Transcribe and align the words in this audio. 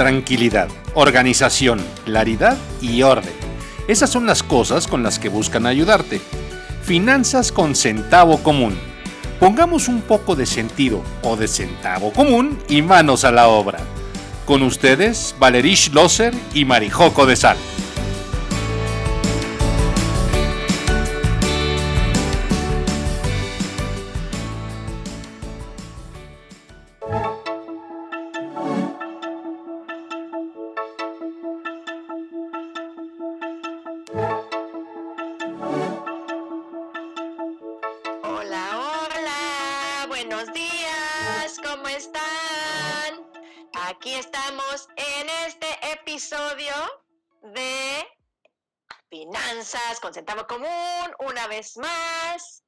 tranquilidad, 0.00 0.68
organización, 0.94 1.78
claridad 2.06 2.56
y 2.80 3.02
orden. 3.02 3.34
Esas 3.86 4.08
son 4.08 4.24
las 4.24 4.42
cosas 4.42 4.86
con 4.86 5.02
las 5.02 5.18
que 5.18 5.28
buscan 5.28 5.66
ayudarte. 5.66 6.22
Finanzas 6.82 7.52
con 7.52 7.76
centavo 7.76 8.42
común. 8.42 8.78
Pongamos 9.38 9.88
un 9.88 10.00
poco 10.00 10.36
de 10.36 10.46
sentido 10.46 11.02
o 11.20 11.36
de 11.36 11.46
centavo 11.48 12.14
común 12.14 12.58
y 12.66 12.80
manos 12.80 13.24
a 13.24 13.30
la 13.30 13.48
obra. 13.48 13.78
Con 14.46 14.62
ustedes, 14.62 15.34
Valerish 15.38 15.92
Loser 15.92 16.32
y 16.54 16.64
Marijoco 16.64 17.26
de 17.26 17.36
Sal. 17.36 17.58
Con 50.00 50.14
centavo 50.14 50.46
común, 50.46 51.14
una 51.18 51.46
vez 51.48 51.76
más. 51.76 52.62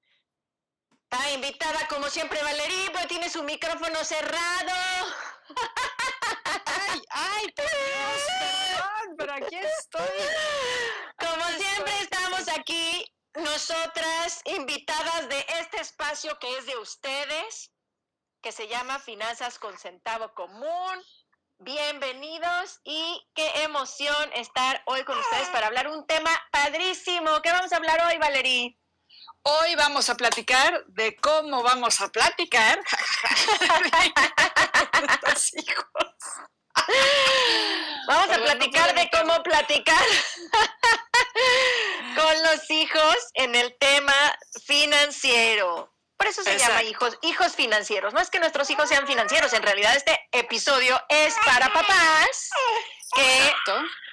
Está 1.04 1.30
invitada 1.32 1.86
como 1.88 2.08
siempre 2.08 2.42
Valerí, 2.42 2.90
pero 2.92 3.06
tiene 3.06 3.30
su 3.30 3.42
micrófono 3.42 4.04
cerrado. 4.04 4.72
Ay, 6.66 7.02
ay, 7.10 7.52
perdón, 7.52 9.16
pero 9.16 9.32
aquí 9.34 9.56
estoy. 9.56 10.02
Como 11.18 11.44
siempre 11.58 11.92
estamos 12.00 12.48
aquí, 12.48 13.04
nosotras 13.34 14.40
invitadas 14.44 15.28
de 15.28 15.46
este 15.60 15.80
espacio 15.80 16.38
que 16.38 16.58
es 16.58 16.66
de 16.66 16.76
ustedes, 16.78 17.70
que 18.42 18.50
se 18.50 18.66
llama 18.66 18.98
Finanzas 18.98 19.60
con 19.60 19.78
Centavo 19.78 20.34
Común. 20.34 21.04
Bienvenidos 21.58 22.80
y 22.82 23.24
qué 23.34 23.62
emoción 23.62 24.32
estar 24.34 24.82
hoy 24.86 25.04
con 25.04 25.16
ustedes 25.16 25.48
para 25.50 25.68
hablar 25.68 25.86
un 25.86 26.04
tema 26.06 26.30
padrísimo. 26.50 27.40
¿Qué 27.40 27.52
vamos 27.52 27.72
a 27.72 27.76
hablar 27.76 28.04
hoy, 28.08 28.18
Valerí? 28.18 28.76
Hoy 29.42 29.76
vamos 29.76 30.10
a 30.10 30.16
platicar 30.16 30.84
de 30.86 31.14
cómo 31.16 31.62
vamos 31.62 32.00
a 32.00 32.08
platicar 32.08 32.82
Vamos 38.08 38.30
a 38.30 38.38
platicar 38.38 38.94
de 38.94 39.10
cómo 39.10 39.40
platicar 39.44 40.04
con 42.16 42.42
los 42.42 42.68
hijos 42.70 43.16
en 43.34 43.54
el 43.54 43.76
tema 43.78 44.14
financiero. 44.64 45.92
Por 46.22 46.28
eso 46.28 46.44
se 46.44 46.56
llama 46.56 46.84
hijos, 46.84 47.18
hijos 47.22 47.56
financieros. 47.56 48.14
No 48.14 48.20
es 48.20 48.30
que 48.30 48.38
nuestros 48.38 48.70
hijos 48.70 48.88
sean 48.88 49.08
financieros, 49.08 49.52
en 49.54 49.62
realidad 49.64 49.96
este 49.96 50.16
episodio 50.30 50.96
es 51.08 51.34
para 51.44 51.72
papás 51.72 52.48
que 53.12 53.52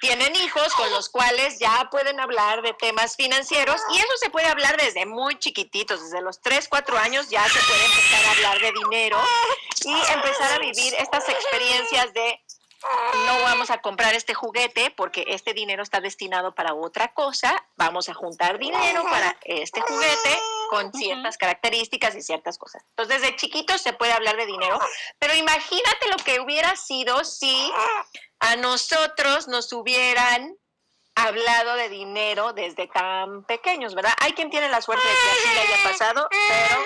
tienen 0.00 0.34
hijos 0.34 0.74
con 0.74 0.90
los 0.90 1.08
cuales 1.08 1.60
ya 1.60 1.86
pueden 1.88 2.18
hablar 2.18 2.62
de 2.62 2.74
temas 2.74 3.14
financieros 3.14 3.80
y 3.92 3.98
eso 3.98 4.16
se 4.20 4.28
puede 4.28 4.48
hablar 4.48 4.76
desde 4.76 5.06
muy 5.06 5.38
chiquititos, 5.38 6.02
desde 6.02 6.20
los 6.20 6.40
3, 6.40 6.66
4 6.68 6.98
años 6.98 7.30
ya 7.30 7.48
se 7.48 7.60
puede 7.60 7.84
empezar 7.84 8.24
a 8.24 8.30
hablar 8.32 8.60
de 8.60 8.72
dinero 8.72 9.22
y 9.84 9.92
empezar 9.92 10.52
a 10.54 10.58
vivir 10.58 10.92
estas 10.94 11.28
experiencias 11.28 12.12
de 12.12 12.40
no 13.26 13.42
vamos 13.42 13.70
a 13.70 13.80
comprar 13.82 14.14
este 14.14 14.34
juguete 14.34 14.90
porque 14.96 15.24
este 15.28 15.52
dinero 15.52 15.82
está 15.82 16.00
destinado 16.00 16.54
para 16.54 16.74
otra 16.74 17.12
cosa, 17.12 17.64
vamos 17.76 18.08
a 18.08 18.14
juntar 18.14 18.58
dinero 18.58 19.02
para 19.04 19.36
este 19.44 19.80
juguete 19.80 20.38
con 20.70 20.92
ciertas 20.92 21.36
características 21.36 22.14
y 22.14 22.22
ciertas 22.22 22.58
cosas. 22.58 22.82
Entonces, 22.90 23.20
desde 23.20 23.36
chiquitos 23.36 23.80
se 23.82 23.92
puede 23.92 24.12
hablar 24.12 24.36
de 24.36 24.46
dinero, 24.46 24.78
pero 25.18 25.34
imagínate 25.34 26.08
lo 26.10 26.16
que 26.24 26.40
hubiera 26.40 26.74
sido 26.76 27.24
si 27.24 27.70
a 28.38 28.56
nosotros 28.56 29.48
nos 29.48 29.72
hubieran 29.72 30.56
hablado 31.16 31.74
de 31.74 31.88
dinero 31.88 32.52
desde 32.52 32.86
tan 32.86 33.44
pequeños, 33.44 33.94
¿verdad? 33.94 34.14
Hay 34.20 34.32
quien 34.32 34.48
tiene 34.48 34.68
la 34.68 34.80
suerte 34.80 35.06
de 35.06 35.14
que 35.14 35.30
así 35.30 35.54
le 35.54 35.60
haya 35.60 35.90
pasado, 35.90 36.28
pero 36.30 36.82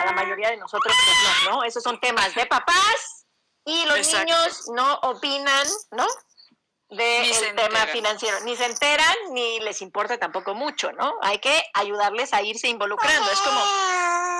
a 0.00 0.04
la 0.06 0.12
mayoría 0.12 0.50
de 0.50 0.56
nosotros 0.56 0.92
pues 0.92 1.44
no, 1.44 1.50
¿no? 1.52 1.64
Esos 1.64 1.82
son 1.82 2.00
temas 2.00 2.34
de 2.34 2.46
papás 2.46 3.13
y 3.64 3.84
los 3.86 4.12
niños 4.12 4.70
no 4.74 4.94
opinan, 5.02 5.66
¿no? 5.92 6.06
Del 6.90 7.56
tema 7.56 7.86
financiero. 7.86 8.40
Ni 8.40 8.56
se 8.56 8.66
enteran, 8.66 9.14
ni 9.30 9.60
les 9.60 9.82
importa 9.82 10.18
tampoco 10.18 10.54
mucho, 10.54 10.92
¿no? 10.92 11.14
Hay 11.22 11.38
que 11.38 11.62
ayudarles 11.72 12.32
a 12.32 12.42
irse 12.42 12.68
involucrando. 12.68 13.30
Es 13.30 13.40
como 13.40 13.60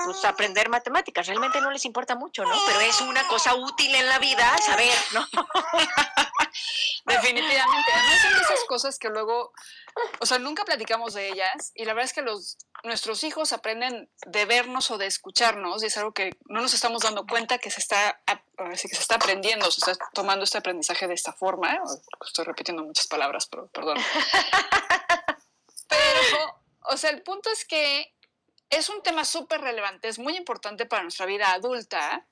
pues, 0.05 0.25
aprender 0.25 0.69
matemáticas. 0.69 1.27
Realmente 1.27 1.61
no 1.61 1.71
les 1.71 1.85
importa 1.85 2.15
mucho, 2.15 2.43
¿no? 2.43 2.55
Pero 2.65 2.79
es 2.81 3.01
una 3.01 3.27
cosa 3.27 3.55
útil 3.55 3.93
en 3.95 4.07
la 4.07 4.19
vida 4.19 4.57
saber, 4.59 4.97
¿no? 5.13 5.25
Definitivamente. 7.05 7.91
Además 7.93 8.21
son 8.21 8.41
esas 8.41 8.65
cosas 8.67 8.97
que 8.97 9.09
luego, 9.09 9.51
o 10.19 10.25
sea, 10.25 10.39
nunca 10.39 10.65
platicamos 10.65 11.13
de 11.13 11.29
ellas 11.29 11.71
y 11.75 11.85
la 11.85 11.93
verdad 11.93 12.09
es 12.09 12.13
que 12.13 12.21
los, 12.21 12.57
nuestros 12.83 13.23
hijos 13.23 13.53
aprenden 13.53 14.09
de 14.25 14.45
vernos 14.45 14.89
o 14.91 14.97
de 14.97 15.05
escucharnos 15.05 15.83
y 15.83 15.87
es 15.87 15.97
algo 15.97 16.13
que 16.13 16.31
no 16.45 16.61
nos 16.61 16.73
estamos 16.73 17.03
dando 17.03 17.25
cuenta 17.27 17.57
que 17.57 17.69
se 17.69 17.79
está, 17.79 18.21
que 18.57 18.77
se 18.77 18.87
está 18.87 19.15
aprendiendo, 19.15 19.69
se 19.71 19.91
está 19.91 20.05
tomando 20.13 20.43
este 20.43 20.57
aprendizaje 20.57 21.07
de 21.07 21.13
esta 21.13 21.33
forma. 21.33 21.73
¿eh? 21.73 21.79
Estoy 22.25 22.45
repitiendo 22.45 22.83
muchas 22.83 23.07
palabras, 23.07 23.47
pero 23.47 23.67
perdón. 23.67 23.97
Pero, 25.87 26.61
o 26.89 26.97
sea, 26.97 27.11
el 27.11 27.21
punto 27.21 27.49
es 27.51 27.63
que 27.63 28.14
es 28.69 28.89
un 28.89 29.01
tema 29.03 29.25
súper 29.25 29.61
relevante, 29.61 30.07
es 30.07 30.19
muy 30.19 30.35
importante 30.35 30.85
para 30.85 31.03
nuestra 31.03 31.25
vida 31.25 31.51
adulta. 31.51 32.25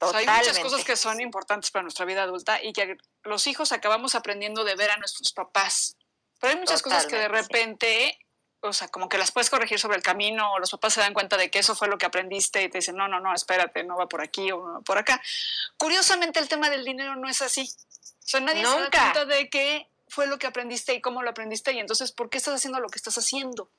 hay 0.00 0.26
muchas 0.26 0.58
cosas 0.58 0.84
que 0.84 0.96
son 0.96 1.20
importantes 1.20 1.70
para 1.70 1.82
nuestra 1.82 2.04
vida 2.04 2.22
adulta 2.22 2.62
y 2.62 2.72
que 2.72 2.96
los 3.22 3.46
hijos 3.46 3.72
acabamos 3.72 4.14
aprendiendo 4.14 4.64
de 4.64 4.74
ver 4.74 4.90
a 4.90 4.96
nuestros 4.96 5.32
papás. 5.32 5.96
Pero 6.40 6.52
hay 6.54 6.58
muchas 6.58 6.82
cosas 6.82 7.06
que 7.06 7.16
de 7.16 7.28
repente, 7.28 8.18
o 8.60 8.72
sea, 8.72 8.88
como 8.88 9.08
que 9.08 9.16
las 9.16 9.32
puedes 9.32 9.48
corregir 9.48 9.78
sobre 9.78 9.96
el 9.96 10.02
camino 10.02 10.52
o 10.52 10.58
los 10.58 10.70
papás 10.70 10.94
se 10.94 11.00
dan 11.00 11.14
cuenta 11.14 11.36
de 11.36 11.50
que 11.50 11.58
eso 11.58 11.74
fue 11.74 11.88
lo 11.88 11.98
que 11.98 12.06
aprendiste 12.06 12.62
y 12.62 12.68
te 12.68 12.78
dicen, 12.78 12.96
no, 12.96 13.08
no, 13.08 13.20
no, 13.20 13.34
espérate, 13.34 13.84
no 13.84 13.96
va 13.96 14.08
por 14.08 14.20
aquí 14.20 14.52
o 14.52 14.66
no 14.66 14.72
va 14.74 14.80
por 14.80 14.98
acá. 14.98 15.22
Curiosamente 15.76 16.40
el 16.40 16.48
tema 16.48 16.68
del 16.68 16.84
dinero 16.84 17.16
no 17.16 17.28
es 17.28 17.40
así. 17.42 17.70
O 18.26 18.28
sea, 18.28 18.40
nadie 18.40 18.66
se 18.66 18.80
da 18.80 18.90
cuenta 18.90 19.24
de 19.24 19.48
que 19.48 19.88
fue 20.08 20.26
lo 20.26 20.38
que 20.38 20.46
aprendiste 20.46 20.94
y 20.94 21.00
cómo 21.00 21.22
lo 21.22 21.30
aprendiste 21.30 21.72
y 21.72 21.78
entonces, 21.78 22.12
¿por 22.12 22.28
qué 22.28 22.38
estás 22.38 22.54
haciendo 22.54 22.80
lo 22.80 22.88
que 22.88 22.98
estás 22.98 23.18
haciendo? 23.18 23.70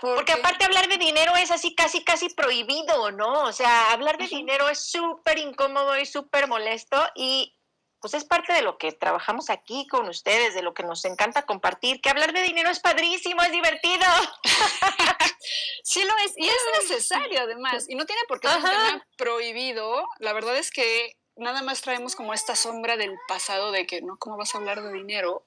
Porque, 0.00 0.32
aparte 0.32 0.64
hablar 0.64 0.88
de 0.88 0.96
dinero 0.96 1.34
es 1.36 1.50
así 1.50 1.74
casi, 1.74 2.02
casi 2.04 2.28
prohibido, 2.30 3.10
¿no? 3.12 3.44
O 3.44 3.52
sea, 3.52 3.92
hablar 3.92 4.18
de 4.18 4.28
dinero 4.28 4.68
es 4.68 4.90
súper 4.90 5.38
incómodo 5.38 5.98
y 5.98 6.06
súper 6.06 6.48
molesto 6.48 6.96
y 7.14 7.56
pues 8.00 8.14
es 8.14 8.24
parte 8.24 8.52
de 8.54 8.62
lo 8.62 8.78
que 8.78 8.92
trabajamos 8.92 9.50
aquí 9.50 9.86
con 9.86 10.08
ustedes, 10.08 10.54
de 10.54 10.62
lo 10.62 10.72
que 10.72 10.82
nos 10.82 11.04
encanta 11.04 11.42
compartir, 11.42 12.00
que 12.00 12.08
hablar 12.08 12.32
de 12.32 12.42
dinero 12.42 12.70
es 12.70 12.80
padrísimo, 12.80 13.42
es 13.42 13.52
divertido. 13.52 14.06
sí 15.84 16.02
lo 16.02 16.16
es, 16.24 16.32
y 16.36 16.48
es 16.48 16.58
necesario 16.80 17.42
además, 17.42 17.86
y 17.88 17.96
no 17.96 18.06
tiene 18.06 18.22
por 18.26 18.40
qué 18.40 18.48
ser 18.48 18.56
un 18.56 18.62
tema 18.62 19.06
prohibido. 19.16 20.08
La 20.18 20.32
verdad 20.32 20.56
es 20.56 20.70
que 20.70 21.18
nada 21.36 21.62
más 21.62 21.82
traemos 21.82 22.16
como 22.16 22.32
esta 22.32 22.56
sombra 22.56 22.96
del 22.96 23.18
pasado 23.28 23.70
de 23.70 23.86
que, 23.86 24.00
¿no? 24.00 24.16
¿Cómo 24.18 24.38
vas 24.38 24.54
a 24.54 24.58
hablar 24.58 24.82
de 24.82 24.92
dinero? 24.92 25.46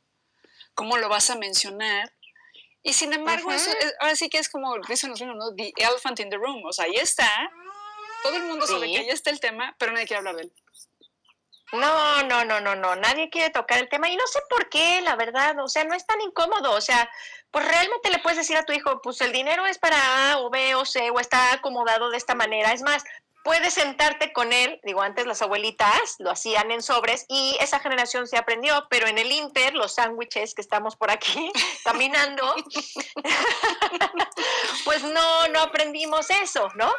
¿Cómo 0.75 0.97
lo 0.97 1.09
vas 1.09 1.31
a 1.31 1.36
mencionar? 1.36 2.13
Y 2.84 2.94
sin 2.94 3.14
embargo, 3.14 3.50
ahora 4.02 4.16
sí 4.16 4.30
que 4.30 4.38
es 4.38 4.50
como 4.50 4.78
dicen 4.88 5.10
los 5.10 5.22
niños, 5.22 5.38
¿no? 5.38 5.56
The 5.56 5.74
elephant 5.78 6.20
in 6.20 6.30
the 6.30 6.38
room. 6.38 6.64
O 6.66 6.74
sea, 6.74 6.86
ahí 6.86 6.96
está. 6.98 7.30
Todo 8.24 8.36
el 8.36 8.44
mundo 8.44 8.68
sabe 8.68 8.92
que 8.92 8.98
ahí 9.00 9.10
está 9.10 9.30
el 9.30 9.40
tema, 9.40 9.75
pero 9.80 9.94
nadie 9.94 10.06
quiere 10.06 10.19
hablar 10.19 10.36
de 10.36 10.44
él. 10.44 10.54
No, 11.74 12.22
no, 12.24 12.46
no, 12.46 12.62
no, 12.62 12.75
no, 12.75 12.96
nadie 12.96 13.31
quiere 13.31 13.50
tocar 13.50 13.80
el 13.80 13.90
tema 13.90 14.07
y 14.07 14.16
no 14.16 14.28
sé 14.28 14.40
por 14.48 14.69
qué, 14.69 15.02
la 15.02 15.16
verdad, 15.16 15.57
o 15.60 15.68
sea, 15.68 15.84
no 15.84 15.96
es 15.96 16.06
tan 16.06 16.22
incómodo, 16.22 16.72
o 16.72 16.81
sea, 16.81 17.10
pues 17.50 17.68
realmente 17.68 18.12
le 18.12 18.19
puedes 18.19 18.38
decir 18.38 18.56
a 18.56 18.63
tu 18.63 18.74
hijo, 18.74 19.02
pues 19.02 19.19
el 19.22 19.31
dinero 19.31 19.66
es 19.66 19.80
para 19.80 20.34
A 20.34 20.38
o 20.38 20.52
B 20.52 20.75
o 20.75 20.86
C 20.86 21.10
o 21.10 21.19
está 21.19 21.52
acomodado 21.52 22.12
de 22.12 22.18
esta 22.18 22.36
manera, 22.36 22.74
es 22.74 22.84
más, 22.84 23.04
puedes 23.44 23.74
sentarte 23.74 24.31
con 24.31 24.54
él, 24.54 24.80
digo, 24.84 25.01
antes 25.01 25.28
las 25.28 25.42
abuelitas 25.42 26.16
lo 26.19 26.31
hacían 26.31 26.72
en 26.72 26.81
sobres 26.81 27.25
y 27.28 27.57
esa 27.60 27.80
generación 27.80 28.28
se 28.28 28.38
aprendió, 28.38 28.88
pero 28.90 29.07
en 29.07 29.18
el 29.18 29.31
Inter, 29.31 29.75
los 29.75 29.95
sándwiches 29.95 30.56
que 30.56 30.62
estamos 30.62 30.95
por 30.95 31.12
aquí 31.12 31.51
caminando, 31.84 32.56
pues 34.86 35.04
no, 35.04 35.48
no 35.50 35.60
aprendimos 35.60 36.30
eso, 36.30 36.69
¿no? 36.75 36.92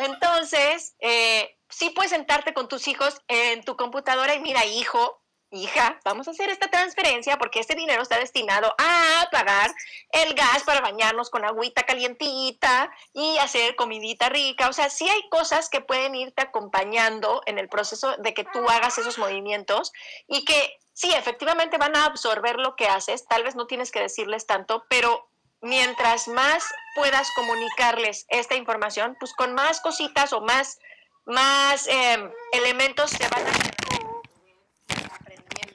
Entonces, 0.00 0.94
eh, 1.00 1.56
sí 1.68 1.90
puedes 1.90 2.10
sentarte 2.10 2.52
con 2.52 2.68
tus 2.68 2.88
hijos 2.88 3.20
en 3.28 3.62
tu 3.64 3.76
computadora 3.76 4.34
y 4.34 4.40
mira, 4.40 4.64
hijo, 4.64 5.21
hija, 5.52 6.00
vamos 6.04 6.26
a 6.26 6.32
hacer 6.32 6.48
esta 6.48 6.68
transferencia 6.68 7.38
porque 7.38 7.60
este 7.60 7.74
dinero 7.74 8.02
está 8.02 8.18
destinado 8.18 8.74
a 8.78 9.28
pagar 9.30 9.70
el 10.10 10.34
gas 10.34 10.62
para 10.64 10.80
bañarnos 10.80 11.30
con 11.30 11.44
agüita 11.44 11.82
calientita 11.82 12.90
y 13.12 13.36
hacer 13.38 13.76
comidita 13.76 14.28
rica. 14.28 14.68
O 14.68 14.72
sea, 14.72 14.88
sí 14.90 15.08
hay 15.08 15.28
cosas 15.28 15.68
que 15.68 15.80
pueden 15.80 16.14
irte 16.14 16.42
acompañando 16.42 17.42
en 17.46 17.58
el 17.58 17.68
proceso 17.68 18.16
de 18.16 18.34
que 18.34 18.44
tú 18.44 18.68
hagas 18.68 18.98
esos 18.98 19.18
movimientos 19.18 19.92
y 20.26 20.44
que 20.44 20.78
sí, 20.94 21.12
efectivamente 21.12 21.78
van 21.78 21.96
a 21.96 22.06
absorber 22.06 22.56
lo 22.56 22.74
que 22.74 22.88
haces. 22.88 23.26
Tal 23.26 23.42
vez 23.42 23.54
no 23.54 23.66
tienes 23.66 23.90
que 23.90 24.00
decirles 24.00 24.46
tanto, 24.46 24.84
pero 24.88 25.28
mientras 25.60 26.28
más 26.28 26.64
puedas 26.94 27.30
comunicarles 27.34 28.26
esta 28.28 28.54
información, 28.54 29.16
pues 29.20 29.32
con 29.34 29.54
más 29.54 29.80
cositas 29.80 30.32
o 30.32 30.40
más, 30.40 30.78
más 31.24 31.86
em, 31.88 32.30
elementos 32.52 33.10
se 33.10 33.28
van 33.28 33.46
a 33.46 33.81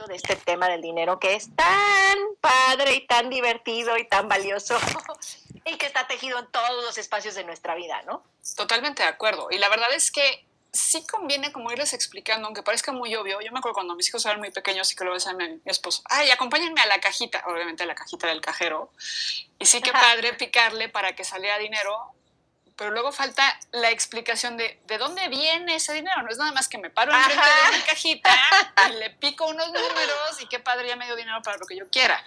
de 0.08 0.16
este 0.16 0.36
tema 0.36 0.68
del 0.70 0.82
dinero 0.82 1.20
que 1.20 1.36
es 1.36 1.56
tan 1.56 2.18
padre 2.42 2.96
y 2.96 3.08
tan 3.08 3.30
divertido 3.30 3.98
y 3.98 4.08
tan 4.08 4.28
valioso 4.28 4.78
y 5.66 5.76
que 5.78 5.86
está 5.86 6.08
tejido 6.08 6.40
en 6.40 6.48
todos 6.48 6.84
los 6.84 6.98
espacios 6.98 7.36
de 7.36 7.44
nuestra 7.44 7.76
vida, 7.76 8.02
¿no? 8.04 8.24
Totalmente 8.56 9.04
de 9.04 9.10
acuerdo. 9.10 9.50
Y 9.52 9.58
la 9.58 9.70
verdad 9.70 9.94
es 9.94 10.12
que 10.12 10.46
sí 10.72 11.06
conviene 11.06 11.52
como 11.52 11.72
irles 11.72 11.94
explicando, 11.94 12.46
aunque 12.46 12.64
parezca 12.64 12.92
muy 12.92 13.16
obvio. 13.16 13.42
Yo 13.42 13.52
me 13.52 13.60
acuerdo 13.60 13.76
cuando 13.76 13.96
mis 13.96 14.08
hijos 14.08 14.26
eran 14.26 14.40
muy 14.40 14.52
pequeños 14.52 14.92
y 14.92 14.96
que 14.96 15.04
lo 15.04 15.14
decían 15.14 15.42
a 15.42 15.48
mi 15.48 15.60
esposo, 15.66 16.02
ay, 16.06 16.30
acompáñenme 16.30 16.82
a 16.82 16.86
la 16.86 17.00
cajita, 17.00 17.44
obviamente 17.48 17.84
a 17.84 17.86
la 17.86 17.96
cajita 17.96 18.28
del 18.28 18.42
cajero. 18.42 18.92
Y 19.60 19.66
sí 19.66 19.82
que 19.82 19.92
padre 19.92 20.34
picarle 20.34 20.90
para 20.90 21.16
que 21.16 21.24
saliera 21.24 21.58
dinero, 21.58 22.14
pero 22.78 22.92
luego 22.92 23.12
falta 23.12 23.44
la 23.72 23.90
explicación 23.90 24.56
de 24.56 24.80
de 24.86 24.98
dónde 24.98 25.28
viene 25.28 25.76
ese 25.76 25.94
dinero. 25.94 26.22
No 26.22 26.30
es 26.30 26.38
nada 26.38 26.52
más 26.52 26.68
que 26.68 26.78
me 26.78 26.90
paro 26.90 27.12
enfrente 27.14 27.50
de 27.72 27.78
mi 27.78 27.84
cajita 27.84 28.30
y 28.90 28.94
le 28.94 29.10
pico 29.10 29.46
unos 29.46 29.68
números 29.74 30.42
y 30.42 30.48
qué 30.48 30.60
padre 30.60 30.88
ya 30.88 30.96
me 30.96 31.06
dio 31.06 31.16
dinero 31.16 31.42
para 31.42 31.58
lo 31.58 31.66
que 31.66 31.76
yo 31.76 31.90
quiera 31.90 32.24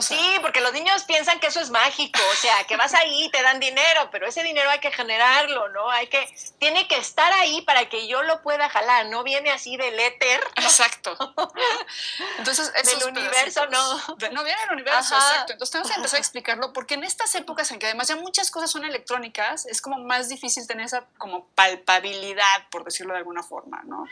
sí, 0.00 0.18
porque 0.40 0.60
los 0.60 0.72
niños 0.72 1.04
piensan 1.04 1.38
que 1.40 1.48
eso 1.48 1.60
es 1.60 1.70
mágico, 1.70 2.20
o 2.32 2.36
sea, 2.36 2.64
que 2.64 2.76
vas 2.76 2.94
ahí 2.94 3.24
y 3.24 3.30
te 3.30 3.42
dan 3.42 3.60
dinero, 3.60 4.08
pero 4.10 4.26
ese 4.26 4.42
dinero 4.42 4.70
hay 4.70 4.78
que 4.78 4.90
generarlo, 4.90 5.68
¿no? 5.70 5.90
Hay 5.90 6.06
que, 6.06 6.26
tiene 6.58 6.88
que 6.88 6.96
estar 6.96 7.32
ahí 7.34 7.62
para 7.62 7.88
que 7.88 8.06
yo 8.06 8.22
lo 8.22 8.42
pueda 8.42 8.68
jalar, 8.68 9.06
no 9.06 9.22
viene 9.22 9.50
así 9.50 9.76
del 9.76 9.98
éter. 9.98 10.40
Exacto. 10.56 11.16
Entonces, 12.38 12.72
del 12.72 13.10
universo 13.10 13.66
no. 13.66 13.96
no 14.32 14.44
viene 14.44 14.60
del 14.62 14.72
universo, 14.72 15.14
exacto. 15.14 15.52
Entonces 15.52 15.72
tenemos 15.72 15.90
que 15.90 15.96
empezar 15.96 16.16
a 16.16 16.20
explicarlo, 16.20 16.72
porque 16.72 16.94
en 16.94 17.04
estas 17.04 17.34
épocas 17.34 17.70
en 17.70 17.78
que 17.78 17.86
además 17.86 18.08
ya 18.08 18.16
muchas 18.16 18.50
cosas 18.50 18.70
son 18.70 18.84
electrónicas, 18.84 19.66
es 19.66 19.80
como 19.80 19.98
más 19.98 20.28
difícil 20.28 20.66
tener 20.66 20.86
esa 20.86 21.04
como 21.18 21.46
palpabilidad, 21.54 22.68
por 22.70 22.84
decirlo 22.84 23.12
de 23.12 23.18
alguna 23.18 23.42
forma, 23.42 23.82
¿no? 23.84 24.06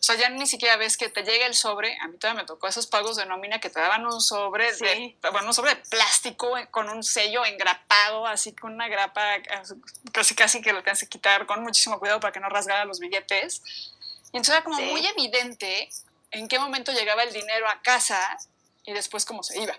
O 0.00 0.02
sea, 0.02 0.14
ya 0.16 0.30
ni 0.30 0.46
siquiera 0.46 0.76
ves 0.76 0.96
que 0.96 1.10
te 1.10 1.24
llega 1.24 1.44
el 1.44 1.54
sobre. 1.54 1.94
A 2.00 2.08
mí 2.08 2.16
todavía 2.16 2.42
me 2.42 2.46
tocó 2.46 2.66
esos 2.66 2.86
pagos 2.86 3.16
de 3.16 3.26
nómina 3.26 3.60
que 3.60 3.68
te 3.68 3.80
daban 3.80 4.06
un 4.06 4.22
sobre, 4.22 4.72
de, 4.72 5.14
bueno, 5.30 5.48
un 5.48 5.54
sobre 5.54 5.74
de 5.74 5.82
plástico 5.90 6.50
con 6.70 6.88
un 6.88 7.02
sello 7.02 7.44
engrapado, 7.44 8.26
así 8.26 8.54
con 8.54 8.72
una 8.72 8.88
grapa, 8.88 9.22
casi 10.10 10.34
casi 10.34 10.62
que 10.62 10.72
lo 10.72 10.82
tienes 10.82 11.00
que 11.00 11.06
quitar 11.06 11.44
con 11.44 11.62
muchísimo 11.62 11.98
cuidado 11.98 12.18
para 12.18 12.32
que 12.32 12.40
no 12.40 12.48
rasgara 12.48 12.86
los 12.86 12.98
billetes. 12.98 13.62
Y 14.32 14.38
entonces 14.38 14.54
era 14.54 14.64
como 14.64 14.80
muy 14.80 15.06
evidente 15.06 15.90
en 16.30 16.48
qué 16.48 16.58
momento 16.58 16.92
llegaba 16.92 17.22
el 17.22 17.32
dinero 17.34 17.68
a 17.68 17.82
casa 17.82 18.38
y 18.84 18.94
después 18.94 19.26
cómo 19.26 19.42
se 19.42 19.60
iba. 19.60 19.76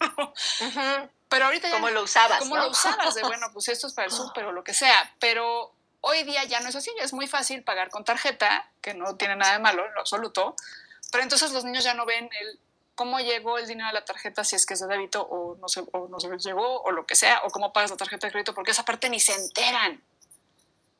Pero 1.28 1.46
ahorita 1.46 1.68
ya... 1.68 1.74
¿Cómo 1.76 1.90
lo 1.90 2.02
usabas? 2.02 2.40
¿Cómo 2.40 2.56
lo 2.56 2.68
usabas? 2.68 3.14
De, 3.14 3.22
bueno, 3.22 3.46
pues 3.52 3.68
esto 3.68 3.86
es 3.86 3.94
para 3.94 4.06
el 4.06 4.12
súper 4.12 4.44
o 4.44 4.52
lo 4.52 4.62
que 4.62 4.74
sea. 4.74 5.14
Pero 5.18 5.72
Hoy 6.00 6.22
día 6.22 6.44
ya 6.44 6.60
no 6.60 6.68
es 6.68 6.76
así, 6.76 6.90
es 7.00 7.12
muy 7.12 7.26
fácil 7.26 7.62
pagar 7.62 7.90
con 7.90 8.04
tarjeta, 8.04 8.70
que 8.80 8.94
no 8.94 9.16
tiene 9.16 9.36
nada 9.36 9.54
de 9.54 9.58
malo 9.58 9.86
en 9.86 9.94
lo 9.94 10.00
absoluto, 10.00 10.54
pero 11.10 11.22
entonces 11.22 11.52
los 11.52 11.64
niños 11.64 11.84
ya 11.84 11.94
no 11.94 12.06
ven 12.06 12.28
el 12.40 12.60
cómo 12.96 13.20
llegó 13.20 13.58
el 13.58 13.68
dinero 13.68 13.88
a 13.88 13.92
la 13.92 14.04
tarjeta, 14.04 14.42
si 14.42 14.56
es 14.56 14.66
que 14.66 14.74
es 14.74 14.80
de 14.80 14.86
débito 14.86 15.22
o 15.22 15.56
no 15.56 15.68
se, 15.68 15.84
o 15.92 16.08
no 16.08 16.18
se 16.18 16.28
llegó 16.38 16.82
o 16.82 16.90
lo 16.90 17.06
que 17.06 17.14
sea, 17.14 17.42
o 17.44 17.50
cómo 17.50 17.72
pagas 17.72 17.90
la 17.90 17.96
tarjeta 17.96 18.26
de 18.26 18.32
crédito, 18.32 18.54
porque 18.54 18.72
esa 18.72 18.84
parte 18.84 19.08
ni 19.08 19.20
se 19.20 19.34
enteran. 19.34 20.02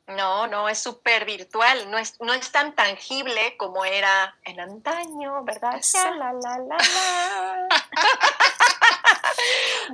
No, 0.05 0.47
no, 0.47 0.69
es 0.69 0.79
súper 0.79 1.25
virtual, 1.25 1.91
no 1.91 1.97
es, 1.97 2.15
no 2.21 2.33
es 2.33 2.49
tan 2.51 2.73
tangible 2.75 3.57
como 3.57 3.83
era 3.83 4.37
en 4.45 4.61
antaño, 4.61 5.43
¿verdad? 5.43 5.81
La, 6.17 6.31
la, 6.31 6.57
la, 6.59 6.77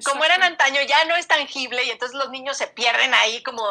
como 0.05 0.23
eran 0.23 0.44
antaño, 0.44 0.81
ya 0.81 1.05
no 1.05 1.15
es 1.15 1.27
tangible 1.27 1.83
y 1.83 1.91
entonces 1.91 2.17
los 2.17 2.29
niños 2.29 2.57
se 2.57 2.67
pierden 2.67 3.13
ahí 3.13 3.41
como 3.44 3.63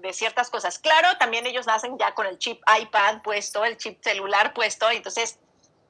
de, 0.00 0.12
ciertas 0.12 0.50
cosas. 0.50 0.78
Claro, 0.78 1.16
también 1.18 1.46
ellos 1.46 1.66
nacen 1.66 1.98
ya 1.98 2.14
con 2.14 2.26
el 2.26 2.38
chip 2.38 2.62
iPad 2.80 3.22
puesto, 3.22 3.64
el 3.64 3.76
chip 3.76 4.02
celular 4.02 4.54
puesto, 4.54 4.90
y 4.92 4.96
entonces 4.96 5.38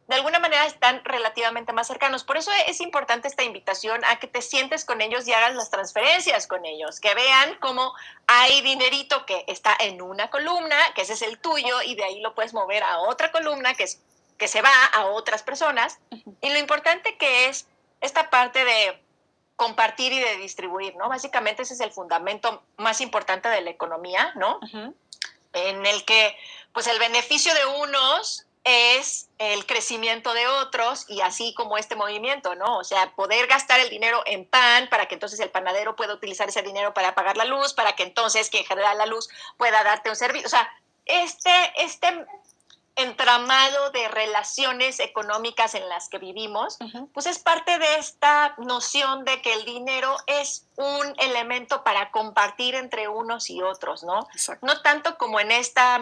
de 0.08 0.14
alguna 0.14 0.38
manera 0.38 0.66
están 0.66 1.04
relativamente 1.04 1.72
más 1.72 1.88
cercanos. 1.88 2.24
Por 2.24 2.36
eso 2.36 2.50
es 2.66 2.80
importante 2.80 3.28
esta 3.28 3.42
invitación 3.42 4.04
a 4.04 4.16
que 4.18 4.28
te 4.28 4.40
sientes 4.40 4.84
con 4.84 5.00
ellos 5.00 5.26
y 5.26 5.32
hagas 5.32 5.54
las 5.54 5.70
transferencias 5.70 6.46
con 6.46 6.64
ellos, 6.64 7.00
que 7.00 7.14
vean 7.14 7.56
cómo 7.60 7.92
hay 8.26 8.60
dinerito 8.62 9.26
que 9.26 9.44
está 9.48 9.76
en 9.78 10.00
una 10.00 10.30
columna, 10.30 10.76
que 10.94 11.02
ese 11.02 11.14
es 11.14 11.22
el 11.22 11.38
tuyo, 11.38 11.82
y 11.82 11.96
de 11.96 12.04
ahí 12.04 12.20
lo 12.20 12.34
puedes 12.34 12.54
mover 12.54 12.82
a 12.84 12.98
otra 13.00 13.32
columna 13.32 13.74
que, 13.74 13.84
es, 13.84 14.00
que 14.38 14.48
se 14.48 14.62
va 14.62 14.84
a 14.92 15.06
otras 15.06 15.42
personas. 15.42 15.98
Y 16.40 16.50
lo 16.50 16.58
importante 16.58 17.16
que 17.18 17.48
es 17.48 17.66
esta 18.00 18.30
parte 18.30 18.64
de 18.64 19.05
compartir 19.56 20.12
y 20.12 20.20
de 20.20 20.36
distribuir, 20.36 20.94
¿no? 20.96 21.08
Básicamente 21.08 21.62
ese 21.62 21.74
es 21.74 21.80
el 21.80 21.90
fundamento 21.90 22.62
más 22.76 23.00
importante 23.00 23.48
de 23.48 23.62
la 23.62 23.70
economía, 23.70 24.32
¿no? 24.36 24.60
En 25.52 25.86
el 25.86 26.04
que, 26.04 26.36
pues, 26.72 26.86
el 26.86 26.98
beneficio 26.98 27.52
de 27.54 27.66
unos 27.82 28.46
es 28.64 29.28
el 29.38 29.64
crecimiento 29.64 30.34
de 30.34 30.48
otros 30.48 31.06
y 31.08 31.20
así 31.20 31.54
como 31.54 31.78
este 31.78 31.94
movimiento, 31.94 32.56
¿no? 32.56 32.78
O 32.78 32.84
sea, 32.84 33.12
poder 33.14 33.46
gastar 33.46 33.78
el 33.78 33.88
dinero 33.88 34.22
en 34.26 34.44
pan 34.44 34.88
para 34.90 35.06
que 35.06 35.14
entonces 35.14 35.38
el 35.38 35.50
panadero 35.50 35.94
pueda 35.94 36.12
utilizar 36.12 36.48
ese 36.48 36.62
dinero 36.62 36.92
para 36.92 37.14
pagar 37.14 37.36
la 37.36 37.44
luz, 37.44 37.72
para 37.72 37.94
que 37.94 38.02
entonces 38.02 38.50
quien 38.50 38.64
genera 38.64 38.94
la 38.94 39.06
luz 39.06 39.28
pueda 39.56 39.84
darte 39.84 40.10
un 40.10 40.16
servicio. 40.16 40.46
O 40.46 40.50
sea, 40.50 40.68
este, 41.04 41.50
este 41.76 42.26
entramado 42.96 43.90
de 43.90 44.08
relaciones 44.08 45.00
económicas 45.00 45.74
en 45.74 45.88
las 45.88 46.08
que 46.08 46.18
vivimos, 46.18 46.78
pues 47.12 47.26
es 47.26 47.38
parte 47.38 47.78
de 47.78 47.96
esta 47.96 48.54
noción 48.58 49.24
de 49.24 49.42
que 49.42 49.52
el 49.52 49.64
dinero 49.66 50.16
es 50.26 50.66
un 50.76 51.14
elemento 51.18 51.84
para 51.84 52.10
compartir 52.10 52.74
entre 52.74 53.08
unos 53.08 53.50
y 53.50 53.62
otros, 53.62 54.02
¿no? 54.02 54.26
No 54.62 54.80
tanto 54.80 55.18
como 55.18 55.38
en 55.40 55.52
esta 55.52 56.00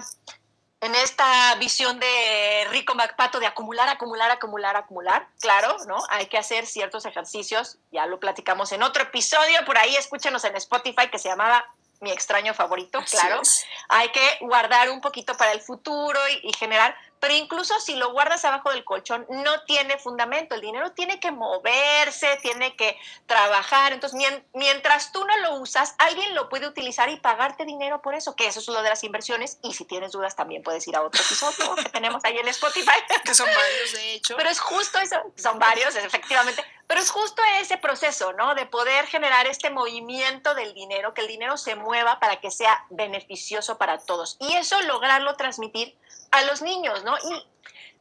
en 0.80 0.94
esta 0.94 1.54
visión 1.54 1.98
de 1.98 2.66
Rico 2.70 2.94
MacPato 2.94 3.40
de 3.40 3.46
acumular, 3.46 3.88
acumular, 3.88 4.30
acumular, 4.30 4.76
acumular. 4.76 5.28
Claro, 5.40 5.76
¿no? 5.86 5.96
Hay 6.10 6.26
que 6.26 6.36
hacer 6.36 6.66
ciertos 6.66 7.06
ejercicios, 7.06 7.78
ya 7.90 8.04
lo 8.04 8.20
platicamos 8.20 8.70
en 8.72 8.82
otro 8.82 9.02
episodio, 9.02 9.64
por 9.64 9.78
ahí 9.78 9.96
escúchenos 9.96 10.44
en 10.44 10.56
Spotify 10.56 11.08
que 11.10 11.18
se 11.18 11.30
llamaba 11.30 11.64
mi 12.00 12.10
extraño 12.10 12.54
favorito, 12.54 13.02
claro. 13.10 13.40
Hay 13.88 14.10
que 14.10 14.38
guardar 14.40 14.90
un 14.90 15.00
poquito 15.00 15.36
para 15.36 15.52
el 15.52 15.60
futuro 15.60 16.18
y, 16.42 16.52
generar, 16.52 16.96
pero 17.20 17.34
incluso 17.34 17.78
si 17.80 17.94
lo 17.96 18.12
guardas 18.12 18.44
abajo 18.44 18.70
del 18.70 18.84
colchón, 18.84 19.26
no 19.30 19.62
tiene 19.62 19.96
fundamento. 19.96 20.54
El 20.54 20.60
dinero 20.60 20.92
tiene 20.92 21.18
que 21.18 21.30
moverse, 21.30 22.38
tiene 22.42 22.76
que 22.76 22.98
trabajar. 23.26 23.92
Entonces, 23.92 24.20
mientras 24.52 25.12
tú 25.12 25.24
no 25.24 25.36
lo 25.38 25.54
usas, 25.56 25.94
alguien 25.98 26.34
lo 26.34 26.48
puede 26.48 26.66
utilizar 26.66 27.08
y 27.08 27.16
pagarte 27.16 27.64
dinero 27.64 28.02
por 28.02 28.14
eso, 28.14 28.36
que 28.36 28.46
eso 28.46 28.60
es 28.60 28.68
lo 28.68 28.82
de 28.82 28.90
las 28.90 29.02
inversiones. 29.04 29.58
Y 29.62 29.72
si 29.72 29.84
tienes 29.86 30.12
dudas, 30.12 30.36
también 30.36 30.62
puedes 30.62 30.86
ir 30.86 30.96
a 30.96 31.02
otro 31.02 31.22
episodio 31.22 31.74
que 31.76 31.88
tenemos 31.88 32.22
ahí 32.24 32.36
en 32.36 32.48
Spotify. 32.48 32.92
Que 33.24 33.34
son 33.34 33.46
varios, 33.46 33.92
de 33.92 34.14
hecho. 34.14 34.36
Pero 34.36 34.50
es 34.50 34.60
justo 34.60 34.98
eso, 34.98 35.16
son 35.36 35.58
varios, 35.58 35.96
efectivamente. 35.96 36.62
Pero 36.86 37.00
es 37.00 37.10
justo 37.10 37.42
ese 37.60 37.78
proceso, 37.78 38.32
¿no? 38.34 38.54
De 38.54 38.66
poder 38.66 39.06
generar 39.06 39.46
este 39.46 39.70
movimiento 39.70 40.54
del 40.54 40.74
dinero, 40.74 41.14
que 41.14 41.22
el 41.22 41.28
dinero 41.28 41.56
se 41.56 41.76
mueva 41.76 42.20
para 42.20 42.40
que 42.40 42.50
sea 42.50 42.84
beneficioso 42.90 43.78
para 43.78 43.98
todos. 43.98 44.36
Y 44.40 44.54
eso 44.54 44.80
lograrlo 44.82 45.34
transmitir 45.36 45.96
a 46.30 46.42
los 46.42 46.60
niños, 46.60 47.02
¿no? 47.04 47.16
Y 47.16 47.46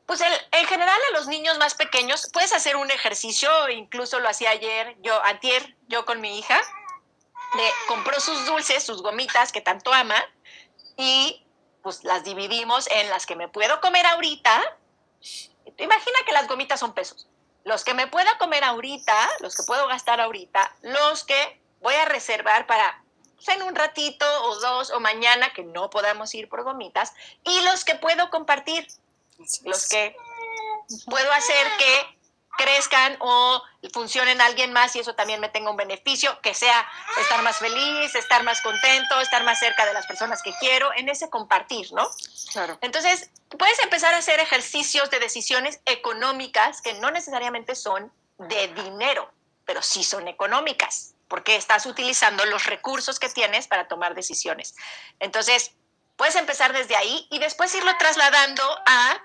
pues 0.05 0.19
en 0.19 0.67
general 0.67 0.99
a 1.09 1.17
los 1.17 1.27
niños 1.27 1.57
más 1.59 1.75
pequeños 1.75 2.29
puedes 2.33 2.51
hacer 2.51 2.75
un 2.75 2.91
ejercicio, 2.91 3.69
incluso 3.69 4.19
lo 4.19 4.27
hacía 4.27 4.49
ayer, 4.49 4.97
yo, 5.01 5.23
antier, 5.23 5.77
yo 5.87 6.03
con 6.03 6.19
mi 6.19 6.37
hija, 6.37 6.59
de, 7.55 7.69
compró 7.87 8.19
sus 8.19 8.45
dulces, 8.45 8.83
sus 8.83 9.01
gomitas 9.01 9.53
que 9.53 9.61
tanto 9.61 9.93
ama, 9.93 10.21
y 10.97 11.45
pues 11.81 12.03
las 12.03 12.25
dividimos 12.25 12.87
en 12.87 13.09
las 13.09 13.25
que 13.25 13.37
me 13.37 13.47
puedo 13.47 13.79
comer 13.79 14.05
ahorita. 14.05 14.61
Imagina 15.77 16.19
que 16.25 16.33
las 16.33 16.49
gomitas 16.49 16.81
son 16.81 16.93
pesos 16.93 17.29
los 17.63 17.83
que 17.83 17.93
me 17.93 18.07
pueda 18.07 18.37
comer 18.37 18.63
ahorita, 18.63 19.15
los 19.39 19.55
que 19.55 19.63
puedo 19.63 19.87
gastar 19.87 20.19
ahorita, 20.19 20.75
los 20.81 21.23
que 21.23 21.61
voy 21.81 21.95
a 21.95 22.05
reservar 22.05 22.67
para 22.67 23.03
pues, 23.35 23.47
en 23.49 23.63
un 23.63 23.75
ratito 23.75 24.25
o 24.43 24.55
dos 24.59 24.91
o 24.91 24.99
mañana 24.99 25.53
que 25.53 25.63
no 25.63 25.89
podamos 25.89 26.33
ir 26.33 26.49
por 26.49 26.63
gomitas 26.63 27.13
y 27.43 27.61
los 27.61 27.83
que 27.85 27.95
puedo 27.95 28.29
compartir, 28.29 28.87
los 29.63 29.87
que 29.87 30.15
puedo 31.05 31.31
hacer 31.31 31.67
que 31.77 32.17
crezcan 32.57 33.17
o 33.19 33.61
funcionen 33.93 34.41
alguien 34.41 34.73
más 34.73 34.95
y 34.95 34.99
eso 34.99 35.15
también 35.15 35.39
me 35.39 35.49
tenga 35.49 35.71
un 35.71 35.77
beneficio, 35.77 36.39
que 36.41 36.53
sea 36.53 36.87
estar 37.19 37.41
más 37.41 37.57
feliz, 37.57 38.15
estar 38.15 38.43
más 38.43 38.61
contento, 38.61 39.19
estar 39.19 39.43
más 39.43 39.59
cerca 39.59 39.85
de 39.85 39.93
las 39.93 40.05
personas 40.05 40.41
que 40.41 40.53
quiero, 40.59 40.91
en 40.95 41.09
ese 41.09 41.29
compartir, 41.29 41.91
¿no? 41.93 42.09
Claro. 42.51 42.77
Entonces, 42.81 43.29
puedes 43.57 43.79
empezar 43.79 44.13
a 44.13 44.17
hacer 44.17 44.39
ejercicios 44.39 45.09
de 45.09 45.19
decisiones 45.19 45.79
económicas 45.85 46.81
que 46.81 46.93
no 46.93 47.11
necesariamente 47.11 47.75
son 47.75 48.11
de 48.37 48.67
dinero, 48.69 49.31
pero 49.65 49.81
sí 49.81 50.03
son 50.03 50.27
económicas, 50.27 51.15
porque 51.27 51.55
estás 51.55 51.85
utilizando 51.85 52.45
los 52.45 52.65
recursos 52.65 53.19
que 53.19 53.29
tienes 53.29 53.67
para 53.67 53.87
tomar 53.87 54.15
decisiones. 54.15 54.75
Entonces, 55.19 55.71
puedes 56.15 56.35
empezar 56.35 56.73
desde 56.73 56.95
ahí 56.95 57.27
y 57.31 57.39
después 57.39 57.73
irlo 57.75 57.91
trasladando 57.97 58.63
a 58.85 59.19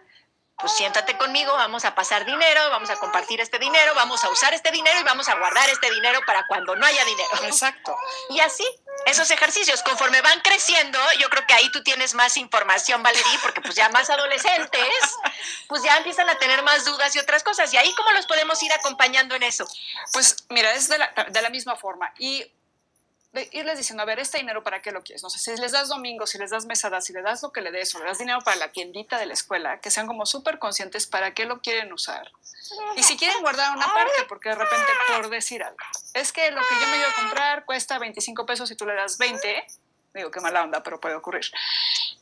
pues 0.59 0.73
siéntate 0.73 1.17
conmigo, 1.17 1.53
vamos 1.53 1.85
a 1.85 1.95
pasar 1.95 2.25
dinero, 2.25 2.71
vamos 2.71 2.91
a 2.91 2.97
compartir 2.97 3.41
este 3.41 3.59
dinero, 3.59 3.95
vamos 3.95 4.25
a 4.25 4.29
usar 4.29 4.53
este 4.55 4.71
dinero 4.73 4.99
y 5.01 5.05
vamos 5.05 5.29
a 5.29 5.37
guardar 5.37 5.69
este 5.71 5.89
dinero 5.91 6.21
para 6.27 6.47
cuando 6.49 6.75
no 6.75 6.85
haya 6.85 7.05
dinero. 7.05 7.29
Exacto. 7.45 7.97
Y 8.31 8.41
así, 8.41 8.65
esos 9.07 9.31
ejercicios, 9.31 9.83
conforme 9.83 10.21
van 10.21 10.41
creciendo, 10.41 10.99
yo 11.21 11.29
creo 11.31 11.47
que 11.47 11.55
ahí 11.55 11.71
tú 11.71 11.83
tienes 11.85 12.15
más 12.15 12.37
información, 12.37 13.03
Valerie, 13.05 13.39
porque 13.41 13.61
pues 13.61 13.77
ya 13.77 13.89
más 13.91 14.11
adolescentes, 14.11 15.17
pues 15.69 15.83
ya 15.85 15.97
empiezan 15.97 16.29
a 16.29 16.39
tener 16.39 16.63
más 16.63 16.85
dudas 16.85 17.15
y 17.15 17.21
otras 17.21 17.45
cosas. 17.45 17.73
Y 17.73 17.77
ahí, 17.77 17.95
¿cómo 17.95 18.11
los 18.13 18.27
podemos 18.27 18.61
ir 18.63 18.73
acompañando 18.73 19.37
en 19.37 19.45
eso? 19.45 19.65
Pues 20.13 20.45
mira, 20.49 20.73
es 20.73 20.89
de 20.89 20.99
la, 20.99 21.13
de 21.29 21.43
la 21.43 21.51
misma 21.51 21.77
forma. 21.77 22.13
Y 22.19 22.45
irles 23.53 23.77
diciendo, 23.77 24.03
a 24.03 24.07
ver, 24.07 24.19
este 24.19 24.39
dinero 24.39 24.63
para 24.63 24.81
qué 24.81 24.91
lo 24.91 25.03
quieres. 25.03 25.23
No 25.23 25.31
sé, 25.31 25.39
si 25.39 25.61
les 25.61 25.73
das 25.73 25.89
domingo, 25.89 26.27
si 26.27 26.39
les 26.39 26.51
das 26.51 26.67
mesadas, 26.67 27.05
si 27.05 27.13
les 27.13 27.23
das 27.23 27.43
lo 27.43 27.53
que 27.53 27.61
le 27.61 27.71
des 27.71 27.95
o 27.95 27.99
le 27.99 28.07
das 28.07 28.19
dinero 28.19 28.41
para 28.41 28.57
la 28.57 28.73
tiendita 28.73 29.19
de 29.19 29.27
la 29.27 29.35
escuela, 29.35 29.81
que 29.81 29.91
sean 29.91 30.07
como 30.07 30.27
súper 30.27 30.59
conscientes 30.59 31.07
para 31.07 31.35
qué 31.35 31.45
lo 31.45 31.61
quieren 31.61 31.93
usar. 31.93 32.31
Y 32.97 33.03
si 33.03 33.17
quieren 33.17 33.41
guardar 33.41 33.77
una 33.77 33.87
parte, 33.87 34.25
porque 34.29 34.51
de 34.51 34.55
repente 34.57 34.87
por 35.09 35.31
decir 35.31 35.63
algo, 35.63 35.79
es 36.15 36.33
que 36.33 36.51
lo 36.51 36.61
que 36.61 36.75
yo 36.81 36.87
me 36.89 36.97
iba 36.99 37.09
a 37.09 37.15
comprar 37.15 37.65
cuesta 37.65 37.99
25 37.99 38.47
pesos 38.47 38.71
y 38.71 38.77
tú 38.77 38.87
le 38.87 38.95
das 38.95 39.19
20, 39.19 39.67
digo, 40.15 40.31
qué 40.31 40.41
mala 40.41 40.63
onda, 40.63 40.83
pero 40.83 41.01
puede 41.01 41.15
ocurrir. 41.15 41.47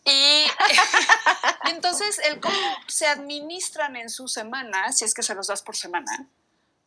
Y, 0.04 0.10
y 1.64 1.70
entonces 1.70 2.18
el 2.20 2.40
cómo 2.40 2.76
se 2.86 3.06
administran 3.06 3.96
en 3.96 4.10
su 4.10 4.28
semana, 4.28 4.92
si 4.92 5.04
es 5.04 5.14
que 5.14 5.22
se 5.22 5.34
los 5.34 5.46
das 5.46 5.62
por 5.62 5.76
semana, 5.76 6.26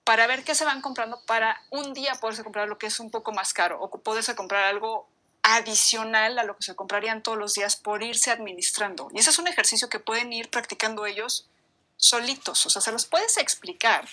para 0.09 0.25
ver 0.25 0.43
qué 0.43 0.55
se 0.55 0.65
van 0.65 0.81
comprando 0.81 1.21
para 1.27 1.61
un 1.69 1.93
día 1.93 2.15
poderse 2.15 2.43
comprar 2.43 2.67
lo 2.67 2.79
que 2.79 2.87
es 2.87 2.99
un 2.99 3.11
poco 3.11 3.31
más 3.31 3.53
caro 3.53 3.79
o 3.79 3.91
poderse 3.91 4.33
comprar 4.33 4.63
algo 4.63 5.07
adicional 5.43 6.39
a 6.39 6.43
lo 6.43 6.57
que 6.57 6.63
se 6.63 6.75
comprarían 6.75 7.21
todos 7.21 7.37
los 7.37 7.53
días 7.53 7.75
por 7.75 8.01
irse 8.01 8.31
administrando. 8.31 9.09
Y 9.13 9.19
ese 9.19 9.29
es 9.29 9.37
un 9.37 9.47
ejercicio 9.47 9.87
que 9.87 9.99
pueden 9.99 10.33
ir 10.33 10.49
practicando 10.49 11.05
ellos 11.05 11.47
solitos, 11.95 12.65
o 12.65 12.71
sea, 12.71 12.81
se 12.81 12.91
los 12.91 13.05
puedes 13.05 13.37
explicar 13.37 14.09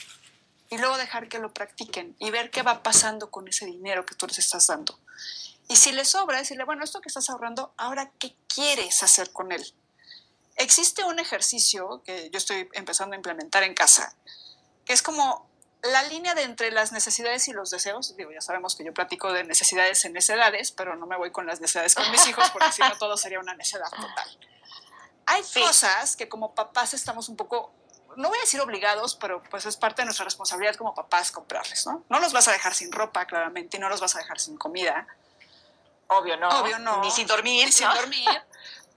y 0.68 0.76
luego 0.76 0.98
dejar 0.98 1.30
que 1.30 1.38
lo 1.38 1.54
practiquen 1.54 2.14
y 2.18 2.30
ver 2.30 2.50
qué 2.50 2.60
va 2.60 2.82
pasando 2.82 3.30
con 3.30 3.48
ese 3.48 3.64
dinero 3.64 4.04
que 4.04 4.16
tú 4.16 4.26
les 4.26 4.38
estás 4.38 4.66
dando. 4.66 4.98
Y 5.66 5.76
si 5.76 5.92
les 5.92 6.10
sobra, 6.10 6.36
decirle, 6.36 6.64
bueno, 6.64 6.84
esto 6.84 7.00
que 7.00 7.08
estás 7.08 7.30
ahorrando, 7.30 7.72
ahora, 7.78 8.10
¿qué 8.18 8.36
quieres 8.54 9.02
hacer 9.02 9.32
con 9.32 9.50
él? 9.50 9.64
Existe 10.56 11.04
un 11.04 11.20
ejercicio 11.20 12.02
que 12.04 12.28
yo 12.28 12.36
estoy 12.36 12.68
empezando 12.74 13.14
a 13.14 13.16
implementar 13.16 13.62
en 13.62 13.72
casa, 13.72 14.14
que 14.84 14.92
es 14.92 15.00
como 15.00 15.55
la 15.82 16.02
línea 16.04 16.34
de 16.34 16.42
entre 16.42 16.70
las 16.70 16.92
necesidades 16.92 17.46
y 17.48 17.52
los 17.52 17.70
deseos, 17.70 18.16
digo, 18.16 18.30
ya 18.32 18.40
sabemos 18.40 18.76
que 18.76 18.84
yo 18.84 18.92
platico 18.92 19.32
de 19.32 19.44
necesidades 19.44 20.04
en 20.04 20.12
necedades, 20.12 20.72
pero 20.72 20.96
no 20.96 21.06
me 21.06 21.16
voy 21.16 21.30
con 21.30 21.46
las 21.46 21.60
necesidades 21.60 21.94
con 21.94 22.10
mis 22.10 22.26
hijos 22.26 22.50
porque 22.50 22.72
si 22.72 22.82
no 22.82 22.96
todo 22.98 23.16
sería 23.16 23.38
una 23.38 23.54
necedad 23.54 23.90
total. 23.90 24.38
Hay 25.26 25.42
cosas 25.42 26.16
que 26.16 26.28
como 26.28 26.54
papás 26.54 26.94
estamos 26.94 27.28
un 27.28 27.36
poco, 27.36 27.72
no 28.16 28.28
voy 28.28 28.38
a 28.38 28.42
decir 28.42 28.60
obligados, 28.60 29.16
pero 29.16 29.42
pues 29.44 29.66
es 29.66 29.76
parte 29.76 30.02
de 30.02 30.06
nuestra 30.06 30.24
responsabilidad 30.24 30.76
como 30.76 30.94
papás 30.94 31.30
comprarles, 31.32 31.86
¿no? 31.86 32.04
No 32.08 32.20
los 32.20 32.32
vas 32.32 32.48
a 32.48 32.52
dejar 32.52 32.74
sin 32.74 32.92
ropa, 32.92 33.26
claramente, 33.26 33.76
y 33.76 33.80
no 33.80 33.88
los 33.88 34.00
vas 34.00 34.14
a 34.16 34.18
dejar 34.18 34.38
sin 34.40 34.56
comida. 34.56 35.06
Obvio 36.08 36.36
no. 36.36 36.48
Obvio 36.60 36.78
no. 36.78 37.00
Ni 37.00 37.10
sin 37.10 37.26
dormir. 37.26 37.66
Ni 37.66 37.72
sin 37.72 37.88
dormir. 37.88 38.28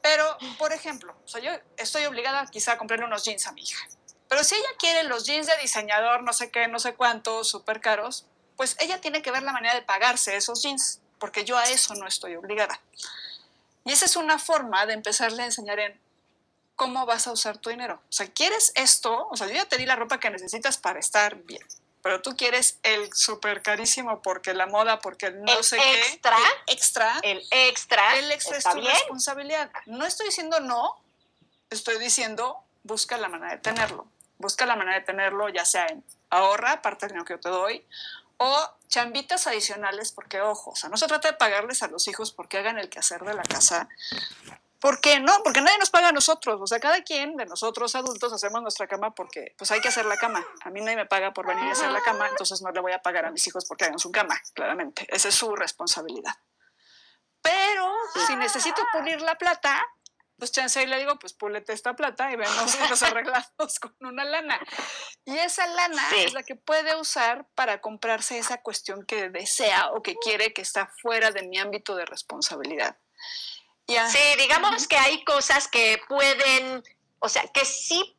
Pero, 0.01 0.37
por 0.57 0.71
ejemplo, 0.71 1.15
o 1.25 1.27
sea, 1.27 1.41
yo 1.41 1.51
estoy 1.77 2.05
obligada 2.05 2.45
quizá 2.47 2.73
a 2.73 2.77
comprarle 2.77 3.05
unos 3.05 3.23
jeans 3.25 3.47
a 3.47 3.51
mi 3.51 3.63
hija 3.63 3.85
pero 4.29 4.43
si 4.43 4.55
ella 4.55 4.69
quiere 4.77 5.03
los 5.03 5.25
jeans 5.25 5.47
de 5.47 5.57
diseñador, 5.57 6.21
no 6.21 6.33
sé 6.33 6.51
qué, 6.51 6.67
no 6.67 6.79
sé 6.79 6.93
cuántos, 6.93 7.49
súper 7.49 7.81
caros, 7.81 8.25
pues 8.55 8.75
ella 8.79 9.01
tiene 9.01 9.23
que 9.23 9.31
ver 9.31 9.41
la 9.41 9.51
manera 9.51 9.73
de 9.73 9.81
pagarse 9.81 10.37
esos 10.37 10.61
jeans, 10.61 11.01
porque 11.17 11.43
yo 11.45 11.57
a 11.57 11.63
eso 11.63 11.95
no 11.95 12.07
estoy 12.07 12.35
obligada. 12.35 12.79
Y 13.85 13.91
esa 13.91 14.05
es 14.05 14.15
una 14.15 14.37
forma 14.37 14.85
de 14.85 14.93
empezarle 14.93 15.41
a 15.41 15.45
enseñar 15.45 15.79
en 15.79 15.99
cómo 16.75 17.07
vas 17.07 17.25
a 17.25 17.31
usar 17.31 17.57
tu 17.57 17.71
dinero. 17.71 17.95
O 17.95 18.11
sea, 18.11 18.27
¿quieres 18.27 18.71
esto? 18.75 19.27
O 19.31 19.35
sea, 19.35 19.47
yo 19.47 19.53
ya 19.53 19.65
te 19.65 19.77
di 19.77 19.87
la 19.87 19.95
ropa 19.95 20.19
que 20.19 20.29
necesitas 20.29 20.77
para 20.77 20.99
estar 20.99 21.35
bien, 21.35 21.65
pero 22.03 22.21
tú 22.21 22.37
quieres 22.37 22.77
el 22.83 23.11
súper 23.13 23.63
carísimo 23.63 24.21
porque 24.21 24.53
la 24.53 24.67
moda, 24.67 24.99
porque 24.99 25.25
el 25.27 25.41
no 25.41 25.63
sé 25.63 25.77
extra, 25.77 26.37
qué. 26.37 26.71
El 26.71 26.75
extra. 26.75 27.19
El 27.23 27.47
extra. 27.49 28.19
El 28.19 28.31
extra 28.31 28.57
es 28.57 28.63
tu 28.63 28.79
responsabilidad. 28.79 29.71
No 29.87 30.05
estoy 30.05 30.27
diciendo 30.27 30.59
no, 30.59 31.01
estoy 31.71 31.97
diciendo 31.97 32.63
busca 32.83 33.17
la 33.17 33.27
manera 33.27 33.53
de 33.53 33.57
tenerlo 33.57 34.07
busca 34.39 34.65
la 34.65 34.75
manera 34.75 34.97
de 34.97 35.05
tenerlo, 35.05 35.49
ya 35.49 35.65
sea 35.65 35.85
en 35.87 36.03
ahorra, 36.31 36.81
parte 36.81 37.05
del 37.05 37.11
dinero 37.11 37.25
que 37.25 37.33
yo 37.33 37.39
te 37.39 37.49
doy, 37.49 37.85
o 38.37 38.69
chambitas 38.87 39.45
adicionales, 39.47 40.11
porque 40.11 40.41
ojo, 40.41 40.71
o 40.71 40.75
sea, 40.75 40.89
no 40.89 40.97
se 40.97 41.07
trata 41.07 41.29
de 41.29 41.37
pagarles 41.37 41.83
a 41.83 41.87
los 41.87 42.07
hijos 42.07 42.31
porque 42.31 42.57
hagan 42.57 42.79
el 42.79 42.89
quehacer 42.89 43.21
de 43.23 43.33
la 43.33 43.43
casa. 43.43 43.87
¿Por 44.79 45.01
qué 45.01 45.19
no? 45.19 45.33
Porque 45.43 45.59
nadie 45.59 45.77
nos 45.77 45.89
paga 45.89 46.07
a 46.07 46.11
nosotros. 46.13 46.61
O 46.61 46.65
sea, 46.65 46.79
cada 46.79 47.03
quien 47.03 47.35
de 47.35 47.45
nosotros 47.45 47.95
adultos 47.95 48.31
hacemos 48.31 48.61
nuestra 48.61 48.87
cama 48.87 49.13
porque 49.13 49.53
pues 49.57 49.71
hay 49.71 49.81
que 49.81 49.89
hacer 49.89 50.05
la 50.05 50.15
cama. 50.15 50.45
A 50.63 50.69
mí 50.69 50.79
nadie 50.79 50.95
me 50.95 51.05
paga 51.05 51.33
por 51.33 51.45
venir 51.45 51.65
a 51.65 51.73
hacer 51.73 51.91
la 51.91 51.99
cama, 52.01 52.29
entonces 52.29 52.61
no 52.61 52.71
le 52.71 52.79
voy 52.79 52.93
a 52.93 53.01
pagar 53.01 53.25
a 53.25 53.31
mis 53.31 53.45
hijos 53.45 53.65
porque 53.65 53.85
hagan 53.85 53.99
su 53.99 54.09
cama, 54.09 54.39
claramente. 54.53 55.05
Esa 55.09 55.27
es 55.27 55.35
su 55.35 55.53
responsabilidad. 55.53 56.33
Pero 57.41 57.93
si 58.25 58.35
necesito 58.37 58.81
pulir 58.93 59.21
la 59.21 59.37
plata, 59.37 59.85
pues 60.39 60.51
chance 60.51 60.81
y 60.81 60.87
le 60.87 60.97
digo, 60.97 61.19
pues 61.19 61.33
púlete 61.33 61.73
esta 61.73 61.95
plata 61.95 62.31
y 62.31 62.35
vemos 62.35 62.89
los 62.89 63.03
arreglados 63.03 63.79
con 63.79 63.95
una 63.99 64.23
lana. 64.23 64.59
Y 65.25 65.37
esa 65.37 65.67
lana 65.67 66.03
es 66.17 66.33
la 66.33 66.43
que 66.43 66.55
puede 66.55 66.95
usar 66.95 67.45
para 67.53 67.81
comprarse 67.81 68.39
esa 68.39 68.61
cuestión 68.61 69.05
que 69.05 69.29
desea 69.29 69.91
o 69.91 70.01
que 70.01 70.15
quiere 70.15 70.53
que 70.53 70.61
está 70.61 70.87
fuera 71.01 71.31
de 71.31 71.43
mi 71.43 71.59
ámbito 71.59 71.95
de 71.95 72.05
responsabilidad. 72.05 72.97
Sí, 73.87 74.19
digamos 74.37 74.87
que 74.87 74.97
hay 74.97 75.23
cosas 75.23 75.67
que 75.67 75.99
pueden, 76.07 76.83
o 77.19 77.27
sea, 77.27 77.43
que 77.47 77.65
sí 77.65 78.15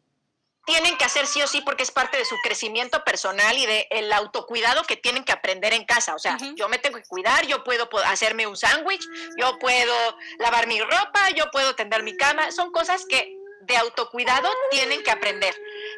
tienen 0.70 0.96
que 0.96 1.04
hacer 1.04 1.26
sí 1.26 1.42
o 1.42 1.48
sí 1.48 1.62
porque 1.62 1.82
es 1.82 1.90
parte 1.90 2.16
de 2.16 2.24
su 2.24 2.36
crecimiento 2.44 3.02
personal 3.02 3.58
y 3.58 3.66
del 3.66 3.86
el 3.90 4.12
autocuidado 4.12 4.84
que 4.84 4.96
tienen 4.96 5.24
que 5.24 5.32
aprender 5.32 5.72
en 5.72 5.84
casa. 5.84 6.14
O 6.14 6.18
sea, 6.20 6.38
yo 6.54 6.68
me 6.68 6.78
tengo 6.78 6.96
que 6.96 7.08
cuidar, 7.08 7.44
yo 7.46 7.64
puedo 7.64 7.88
hacerme 8.04 8.46
un 8.46 8.56
sándwich, 8.56 9.04
yo 9.36 9.58
puedo 9.58 10.16
lavar 10.38 10.68
mi 10.68 10.80
ropa, 10.80 11.30
yo 11.34 11.50
puedo 11.50 11.74
tender 11.74 12.04
mi 12.04 12.16
cama. 12.16 12.52
Son 12.52 12.70
cosas 12.70 13.04
que 13.08 13.36
de 13.62 13.76
autocuidado 13.76 14.48
tienen 14.70 15.02
que 15.02 15.10
aprender. 15.10 15.52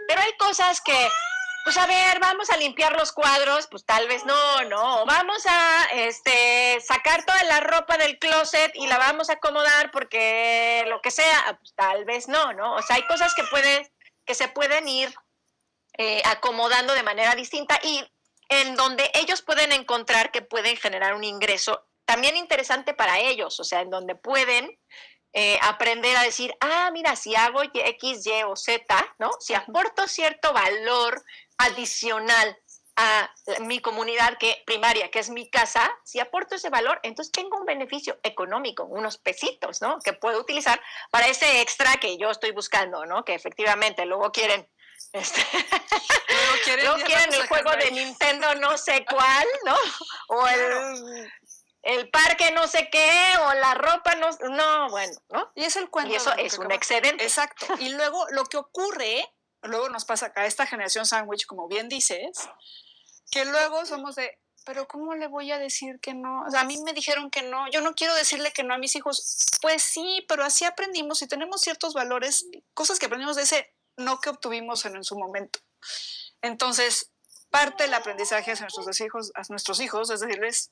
Pero 0.08 0.22
hay 0.22 0.32
cosas 0.38 0.80
que, 0.80 1.08
pues 1.64 1.76
a 1.76 1.86
ver, 1.86 2.18
vamos 2.18 2.48
a 2.48 2.56
limpiar 2.56 2.96
los 2.96 3.12
cuadros, 3.12 3.66
pues 3.66 3.84
tal 3.84 4.08
vez 4.08 4.24
no, 4.24 4.64
no. 4.64 5.04
Vamos 5.04 5.44
a 5.46 5.84
este, 5.92 6.80
sacar 6.80 7.26
toda 7.26 7.44
la 7.44 7.60
ropa 7.60 7.98
del 7.98 8.18
closet 8.18 8.72
y 8.74 8.86
la 8.86 8.96
vamos 8.96 9.28
a 9.28 9.34
acomodar 9.34 9.90
porque 9.90 10.84
lo 10.88 11.02
que 11.02 11.10
sea, 11.10 11.58
pues 11.60 11.74
tal 11.74 12.06
vez 12.06 12.26
no, 12.26 12.54
¿no? 12.54 12.76
O 12.76 12.82
sea, 12.82 12.96
hay 12.96 13.06
cosas 13.06 13.34
que 13.34 13.44
pueden 13.44 13.86
que 14.24 14.34
se 14.34 14.48
pueden 14.48 14.88
ir 14.88 15.14
eh, 15.98 16.22
acomodando 16.24 16.94
de 16.94 17.02
manera 17.02 17.34
distinta 17.34 17.78
y 17.82 18.02
en 18.48 18.76
donde 18.76 19.10
ellos 19.14 19.42
pueden 19.42 19.72
encontrar 19.72 20.30
que 20.30 20.42
pueden 20.42 20.76
generar 20.76 21.14
un 21.14 21.24
ingreso 21.24 21.86
también 22.04 22.36
interesante 22.36 22.94
para 22.94 23.20
ellos, 23.20 23.58
o 23.60 23.64
sea, 23.64 23.80
en 23.80 23.90
donde 23.90 24.14
pueden 24.14 24.78
eh, 25.32 25.58
aprender 25.62 26.14
a 26.16 26.22
decir, 26.22 26.54
ah, 26.60 26.90
mira, 26.92 27.16
si 27.16 27.34
hago 27.34 27.62
X, 27.62 28.26
Y 28.26 28.42
o 28.42 28.54
Z, 28.54 28.84
¿no? 29.18 29.30
Si 29.40 29.54
aporto 29.54 30.06
cierto 30.06 30.52
valor 30.52 31.24
adicional 31.56 32.58
a 32.96 33.32
mi 33.61 33.80
comunidad 33.80 34.37
que, 34.38 34.62
primaria, 34.66 35.11
que 35.11 35.18
es 35.18 35.30
mi 35.30 35.49
casa, 35.49 35.90
si 36.04 36.20
aporto 36.20 36.54
ese 36.54 36.68
valor, 36.68 37.00
entonces 37.02 37.32
tengo 37.32 37.56
un 37.58 37.64
beneficio 37.64 38.18
económico, 38.22 38.84
unos 38.84 39.18
pesitos, 39.18 39.80
¿no? 39.80 39.99
Que 40.00 40.12
puedo 40.12 40.40
utilizar 40.40 40.80
para 41.11 41.28
ese 41.28 41.62
extra 41.62 41.96
que 41.96 42.18
yo 42.18 42.30
estoy 42.30 42.52
buscando, 42.52 43.06
¿no? 43.06 43.25
Que 43.25 43.34
efectivamente 43.34 44.04
luego 44.04 44.30
quieren 44.30 44.68
este, 45.12 45.40
luego 46.82 47.04
quieren, 47.04 47.32
el 47.34 47.49
juego 47.49 47.70
de 47.72 47.90
Nintendo 47.90 48.54
no 48.56 48.78
sé 48.78 49.04
cuál, 49.08 49.46
¿no? 49.64 49.76
O 50.28 50.46
el, 50.46 51.30
el, 51.82 52.11
parque 52.11 52.50
no 52.52 52.66
sé 52.66 52.88
qué, 52.90 53.34
o 53.46 53.54
la 53.54 53.75
ropa 53.75 54.14
no, 54.14 54.30
no, 54.50 54.88
bueno, 54.90 55.12
¿no? 55.28 55.52
Y 55.54 55.64
es 55.64 55.76
el 55.76 55.90
cuento. 55.90 56.12
Y 56.12 56.16
eso 56.16 56.32
es 56.37 56.58
un 56.58 56.72
excedente. 56.72 57.25
Exacto. 57.25 57.66
Y 57.78 57.90
luego 57.90 58.26
lo 58.30 58.44
que 58.44 58.56
ocurre, 58.56 59.28
luego 59.62 59.88
nos 59.88 60.04
pasa 60.04 60.33
a 60.35 60.47
esta 60.47 60.66
generación 60.66 61.07
sándwich, 61.07 61.47
como 61.47 61.69
bien 61.69 61.88
dices, 61.88 62.49
que 63.31 63.45
luego 63.45 63.85
somos 63.87 64.16
de, 64.16 64.38
pero 64.64 64.87
¿cómo 64.87 65.14
le 65.14 65.26
voy 65.26 65.50
a 65.50 65.59
decir 65.59 65.99
que 66.00 66.14
no? 66.14 66.45
O 66.47 66.50
sea, 66.50 66.61
a 66.61 66.64
mí 66.64 66.76
me 66.85 66.92
dijeron 66.92 67.31
que 67.31 67.42
no, 67.42 67.71
yo 67.71 67.81
no 67.81 67.95
quiero 67.95 68.14
decirle 68.14 68.52
que 68.52 68.62
no 68.62 68.75
a 68.75 68.78
mis 68.78 68.95
hijos. 68.97 69.59
Pues 69.61 69.83
sí, 69.83 70.25
pero 70.28 70.45
así 70.45 70.64
aprendimos 70.64 71.23
y 71.23 71.28
tenemos 71.28 71.61
ciertos 71.61 71.95
valores, 71.95 72.47
cosas 72.75 72.99
que 72.99 73.07
aprendimos 73.07 73.37
de 73.37 73.42
ese 73.42 73.75
no 73.97 74.21
que 74.21 74.31
obtuvimos 74.31 74.85
en, 74.85 74.97
en 74.97 75.04
su 75.04 75.19
momento. 75.19 75.61
Entonces, 76.40 77.11
parte 77.50 77.85
del 77.85 77.95
aprendizaje 77.95 78.52
hacia 78.52 78.64
nuestros 78.64 79.00
hijos, 79.00 79.33
a 79.35 79.42
nuestros 79.50 79.81
hijos 79.81 80.11
es 80.11 80.21
decirles, 80.21 80.71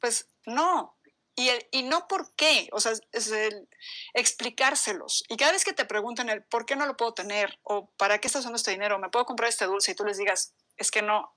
pues 0.00 0.26
no. 0.46 0.96
Y, 1.36 1.48
el, 1.48 1.66
y 1.72 1.82
no 1.82 2.06
por 2.06 2.34
qué, 2.36 2.68
o 2.72 2.78
sea, 2.78 2.92
es 3.10 3.30
el 3.30 3.68
explicárselos. 4.12 5.24
Y 5.28 5.36
cada 5.36 5.52
vez 5.52 5.64
que 5.64 5.72
te 5.72 5.84
preguntan 5.84 6.28
el 6.28 6.44
por 6.44 6.64
qué 6.64 6.76
no 6.76 6.86
lo 6.86 6.96
puedo 6.96 7.12
tener 7.12 7.58
o 7.62 7.90
para 7.96 8.18
qué 8.18 8.28
estás 8.28 8.40
usando 8.40 8.56
este 8.56 8.70
dinero, 8.70 8.98
me 9.00 9.08
puedo 9.08 9.26
comprar 9.26 9.48
este 9.48 9.64
dulce 9.64 9.92
y 9.92 9.94
tú 9.94 10.04
les 10.04 10.16
digas, 10.16 10.54
es 10.76 10.90
que 10.90 11.02
no. 11.02 11.34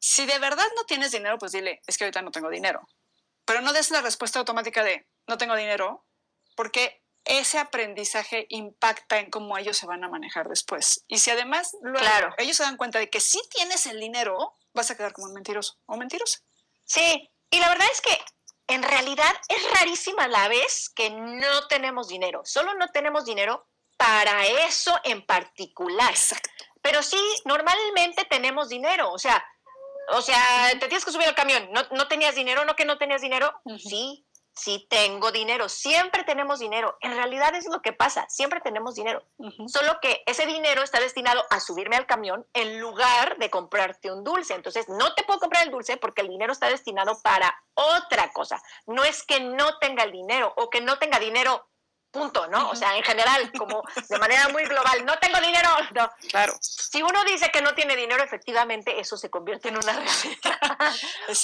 Si 0.00 0.26
de 0.26 0.38
verdad 0.40 0.66
no 0.74 0.84
tienes 0.84 1.12
dinero, 1.12 1.38
pues 1.38 1.52
dile, 1.52 1.80
es 1.86 1.96
que 1.96 2.04
ahorita 2.04 2.22
no 2.22 2.32
tengo 2.32 2.50
dinero. 2.50 2.88
Pero 3.44 3.60
no 3.60 3.72
des 3.72 3.90
la 3.90 4.00
respuesta 4.00 4.40
automática 4.40 4.82
de 4.82 5.06
no 5.28 5.38
tengo 5.38 5.54
dinero, 5.54 6.04
porque 6.56 7.02
ese 7.24 7.58
aprendizaje 7.58 8.46
impacta 8.48 9.18
en 9.18 9.30
cómo 9.30 9.56
ellos 9.58 9.76
se 9.76 9.86
van 9.86 10.02
a 10.02 10.08
manejar 10.08 10.48
después. 10.48 11.04
Y 11.06 11.18
si 11.18 11.30
además 11.30 11.76
luego 11.82 12.34
ellos 12.38 12.56
se 12.56 12.64
dan 12.64 12.76
cuenta 12.76 12.98
de 12.98 13.10
que 13.10 13.20
si 13.20 13.40
tienes 13.50 13.86
el 13.86 14.00
dinero, 14.00 14.56
vas 14.74 14.90
a 14.90 14.96
quedar 14.96 15.12
como 15.12 15.28
un 15.28 15.34
mentiroso 15.34 15.78
o 15.86 15.96
mentirosa. 15.96 16.40
Sí, 16.84 17.30
y 17.50 17.60
la 17.60 17.68
verdad 17.68 17.86
es 17.92 18.00
que 18.00 18.18
en 18.66 18.82
realidad 18.82 19.32
es 19.48 19.70
rarísima 19.72 20.28
la 20.28 20.48
vez 20.48 20.90
que 20.94 21.10
no 21.10 21.66
tenemos 21.68 22.08
dinero. 22.08 22.42
Solo 22.44 22.74
no 22.74 22.88
tenemos 22.88 23.24
dinero 23.24 23.66
para 23.96 24.46
eso 24.46 24.98
en 25.04 25.24
particular. 25.24 26.10
Exacto. 26.10 26.50
Pero 26.80 27.02
sí, 27.02 27.20
normalmente 27.44 28.24
tenemos 28.24 28.68
dinero. 28.68 29.12
O 29.12 29.18
sea, 29.18 29.44
o 30.08 30.22
sea, 30.22 30.70
te 30.72 30.88
tienes 30.88 31.04
que 31.04 31.12
subir 31.12 31.28
al 31.28 31.34
camión. 31.34 31.68
¿No, 31.72 31.82
no 31.92 32.08
tenías 32.08 32.34
dinero? 32.34 32.64
¿No 32.64 32.74
que 32.74 32.84
no 32.84 32.98
tenías 32.98 33.22
dinero? 33.22 33.52
Sí, 33.78 34.26
sí 34.54 34.86
tengo 34.88 35.32
dinero, 35.32 35.68
siempre 35.68 36.24
tenemos 36.24 36.58
dinero. 36.58 36.96
En 37.00 37.12
realidad 37.12 37.54
es 37.54 37.66
lo 37.68 37.80
que 37.80 37.92
pasa, 37.92 38.26
siempre 38.28 38.60
tenemos 38.60 38.94
dinero. 38.94 39.24
Solo 39.66 39.98
que 40.00 40.22
ese 40.26 40.46
dinero 40.46 40.82
está 40.82 41.00
destinado 41.00 41.42
a 41.50 41.60
subirme 41.60 41.96
al 41.96 42.06
camión 42.06 42.46
en 42.52 42.80
lugar 42.80 43.38
de 43.38 43.50
comprarte 43.50 44.10
un 44.10 44.24
dulce. 44.24 44.54
Entonces, 44.54 44.88
no 44.88 45.14
te 45.14 45.24
puedo 45.24 45.40
comprar 45.40 45.64
el 45.64 45.70
dulce 45.70 45.96
porque 45.96 46.22
el 46.22 46.28
dinero 46.28 46.52
está 46.52 46.68
destinado 46.68 47.20
para 47.22 47.62
otra 47.74 48.32
cosa. 48.32 48.62
No 48.86 49.04
es 49.04 49.22
que 49.22 49.40
no 49.40 49.78
tenga 49.78 50.04
el 50.04 50.12
dinero 50.12 50.52
o 50.56 50.70
que 50.70 50.80
no 50.80 50.98
tenga 50.98 51.18
dinero 51.18 51.66
punto, 52.12 52.46
¿no? 52.46 52.70
O 52.70 52.76
sea, 52.76 52.96
en 52.96 53.02
general, 53.02 53.50
como 53.58 53.82
de 54.08 54.18
manera 54.18 54.48
muy 54.50 54.64
global, 54.64 55.04
no 55.04 55.18
tengo 55.18 55.40
dinero, 55.40 55.68
no. 55.94 56.10
Claro. 56.30 56.52
Si 56.60 57.02
uno 57.02 57.24
dice 57.24 57.50
que 57.50 57.62
no 57.62 57.74
tiene 57.74 57.96
dinero, 57.96 58.22
efectivamente 58.22 59.00
eso 59.00 59.16
se 59.16 59.30
convierte 59.30 59.70
en 59.70 59.78
una 59.78 59.92
realidad. 59.92 60.94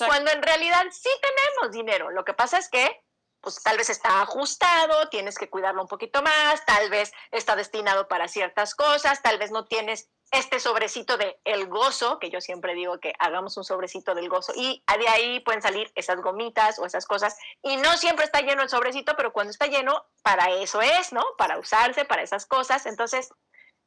Cuando 0.06 0.30
en 0.30 0.42
realidad 0.42 0.84
sí 0.92 1.10
tenemos 1.20 1.72
dinero. 1.72 2.10
Lo 2.10 2.24
que 2.24 2.34
pasa 2.34 2.58
es 2.58 2.68
que 2.68 3.02
pues 3.40 3.62
tal 3.62 3.76
vez 3.76 3.90
está 3.90 4.20
ajustado, 4.22 5.08
tienes 5.08 5.38
que 5.38 5.48
cuidarlo 5.48 5.82
un 5.82 5.88
poquito 5.88 6.22
más, 6.22 6.64
tal 6.66 6.90
vez 6.90 7.12
está 7.30 7.56
destinado 7.56 8.08
para 8.08 8.28
ciertas 8.28 8.74
cosas, 8.74 9.22
tal 9.22 9.38
vez 9.38 9.50
no 9.50 9.64
tienes 9.64 10.08
este 10.30 10.60
sobrecito 10.60 11.16
de 11.16 11.40
el 11.44 11.68
gozo, 11.68 12.18
que 12.18 12.30
yo 12.30 12.40
siempre 12.40 12.74
digo 12.74 12.98
que 13.00 13.14
hagamos 13.18 13.56
un 13.56 13.64
sobrecito 13.64 14.14
del 14.14 14.28
gozo 14.28 14.52
y 14.54 14.82
de 14.98 15.08
ahí 15.08 15.40
pueden 15.40 15.62
salir 15.62 15.90
esas 15.94 16.20
gomitas 16.20 16.78
o 16.78 16.86
esas 16.86 17.06
cosas 17.06 17.36
y 17.62 17.76
no 17.76 17.96
siempre 17.96 18.24
está 18.24 18.40
lleno 18.40 18.62
el 18.62 18.68
sobrecito, 18.68 19.14
pero 19.16 19.32
cuando 19.32 19.50
está 19.50 19.66
lleno, 19.66 20.04
para 20.22 20.50
eso 20.50 20.82
es, 20.82 21.12
¿no? 21.12 21.24
Para 21.38 21.58
usarse, 21.58 22.04
para 22.04 22.22
esas 22.22 22.44
cosas. 22.44 22.84
Entonces, 22.86 23.30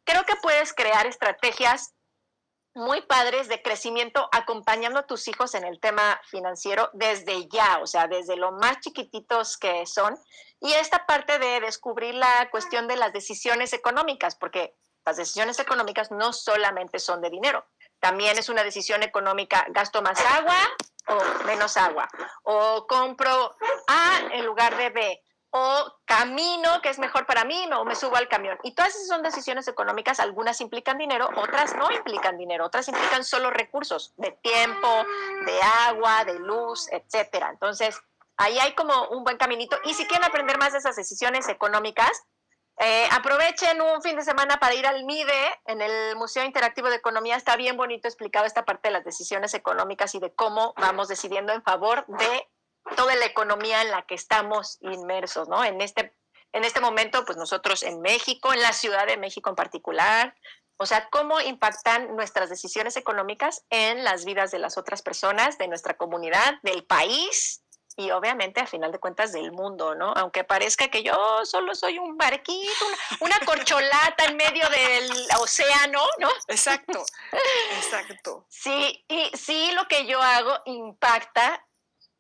creo 0.03 0.24
que 0.25 0.36
puedes 0.38 0.74
crear 0.74 1.05
estrategias 1.05 1.93
muy 2.73 3.01
padres 3.01 3.47
de 3.47 3.61
crecimiento 3.61 4.29
acompañando 4.31 4.99
a 4.99 5.07
tus 5.07 5.27
hijos 5.27 5.55
en 5.55 5.65
el 5.65 5.79
tema 5.79 6.21
financiero 6.29 6.89
desde 6.93 7.47
ya, 7.49 7.79
o 7.81 7.87
sea, 7.87 8.07
desde 8.07 8.37
lo 8.37 8.51
más 8.53 8.79
chiquititos 8.79 9.57
que 9.57 9.85
son. 9.85 10.17
Y 10.59 10.71
esta 10.73 11.05
parte 11.05 11.39
de 11.39 11.59
descubrir 11.59 12.15
la 12.15 12.49
cuestión 12.49 12.87
de 12.87 12.95
las 12.95 13.13
decisiones 13.13 13.73
económicas, 13.73 14.35
porque 14.35 14.75
las 15.05 15.17
decisiones 15.17 15.59
económicas 15.59 16.11
no 16.11 16.31
solamente 16.31 16.99
son 16.99 17.21
de 17.21 17.29
dinero, 17.29 17.65
también 17.99 18.37
es 18.37 18.49
una 18.49 18.63
decisión 18.63 19.03
económica, 19.03 19.65
gasto 19.69 20.01
más 20.01 20.19
agua 20.25 20.57
o 21.07 21.43
menos 21.45 21.77
agua, 21.77 22.07
o 22.43 22.85
compro 22.87 23.55
A 23.87 24.19
en 24.31 24.45
lugar 24.45 24.77
de 24.77 24.89
B, 24.91 25.23
o 25.51 25.93
camino 26.05 26.81
que 26.81 26.89
es 26.89 26.98
mejor 26.98 27.25
para 27.25 27.43
mí 27.43 27.70
o 27.77 27.86
me 27.86 27.96
subo 27.96 28.15
al 28.15 28.29
camión. 28.29 28.58
Y 28.63 28.74
todas 28.74 28.96
esas 28.96 29.08
son 29.08 29.22
decisiones 29.22 29.67
económicas, 29.67 30.20
algunas 30.20 30.62
implican 30.62 30.98
dinero, 30.98 31.29
otras 31.36 31.75
no 31.75 31.91
implican 31.91 32.38
dinero, 32.38 32.65
otras 32.65 32.88
implican 32.88 33.24
solo 33.24 33.50
recursos 33.51 34.13
de 34.17 34.31
tiempo, 34.41 35.05
de 35.46 35.62
agua, 35.88 36.24
de 36.25 36.39
luz, 36.39 36.88
etcétera. 36.91 37.50
Entonces, 37.50 38.00
ahí 38.38 38.58
hay 38.60 38.74
como 38.74 39.10
un 39.10 39.24
buen 39.24 39.38
caminito. 39.38 39.77
Y 39.84 39.93
si 39.93 40.05
quieren 40.08 40.25
aprender 40.25 40.58
más 40.58 40.72
de 40.72 40.79
esas 40.79 40.96
decisiones 40.96 41.50
económicas, 41.50 42.24
eh, 42.79 43.08
aprovechen 43.12 43.79
un 43.81 44.01
fin 44.01 44.16
de 44.16 44.24
semana 44.24 44.57
para 44.57 44.74
ir 44.74 44.87
al 44.87 45.03
MIDE, 45.03 45.59
en 45.66 45.81
el 45.81 46.16
Museo 46.16 46.46
Interactivo 46.46 46.90
de 46.90 46.96
Economía. 46.96 47.35
Está 47.35 47.55
bien 47.57 47.77
bonito 47.77 48.07
explicado 48.07 48.46
esta 48.46 48.66
parte 48.66 48.87
de 48.87 48.94
las 48.94 49.03
decisiones 49.03 49.53
económicas 49.53 50.16
y 50.16 50.20
de 50.20 50.33
cómo 50.33 50.74
vamos 50.77 51.09
decidiendo 51.09 51.53
en 51.53 51.61
favor 51.61 52.05
de 52.07 52.48
toda 52.95 53.15
la 53.15 53.25
economía 53.25 53.81
en 53.81 53.91
la 53.91 54.03
que 54.03 54.15
estamos 54.15 54.77
inmersos, 54.81 55.47
¿no? 55.49 55.63
En 55.63 55.81
este, 55.81 56.13
en 56.53 56.63
este 56.63 56.79
momento, 56.79 57.25
pues 57.25 57.37
nosotros 57.37 57.83
en 57.83 58.01
México, 58.01 58.53
en 58.53 58.61
la 58.61 58.73
Ciudad 58.73 59.07
de 59.07 59.17
México 59.17 59.49
en 59.49 59.55
particular, 59.55 60.35
o 60.77 60.85
sea, 60.85 61.09
cómo 61.09 61.39
impactan 61.39 62.15
nuestras 62.15 62.49
decisiones 62.49 62.97
económicas 62.97 63.63
en 63.69 64.03
las 64.03 64.25
vidas 64.25 64.49
de 64.49 64.59
las 64.59 64.77
otras 64.77 65.03
personas, 65.03 65.57
de 65.57 65.67
nuestra 65.67 65.95
comunidad, 65.95 66.55
del 66.63 66.83
país 66.85 67.63
y 67.97 68.09
obviamente 68.11 68.61
a 68.61 68.67
final 68.67 68.91
de 68.91 68.99
cuentas 68.99 69.31
del 69.31 69.51
mundo, 69.51 69.95
¿no? 69.95 70.13
Aunque 70.15 70.43
parezca 70.43 70.87
que 70.87 71.03
yo 71.03 71.45
solo 71.45 71.75
soy 71.75 71.99
un 71.99 72.17
barquito, 72.17 72.85
una, 73.19 73.35
una 73.35 73.45
corcholata 73.45 74.25
en 74.25 74.37
medio 74.37 74.67
del 74.69 75.11
océano, 75.39 76.01
¿no? 76.19 76.29
Exacto, 76.47 77.03
exacto. 77.75 78.45
Sí, 78.49 79.05
y 79.07 79.29
sí 79.37 79.71
lo 79.73 79.87
que 79.87 80.05
yo 80.07 80.21
hago 80.21 80.61
impacta 80.65 81.63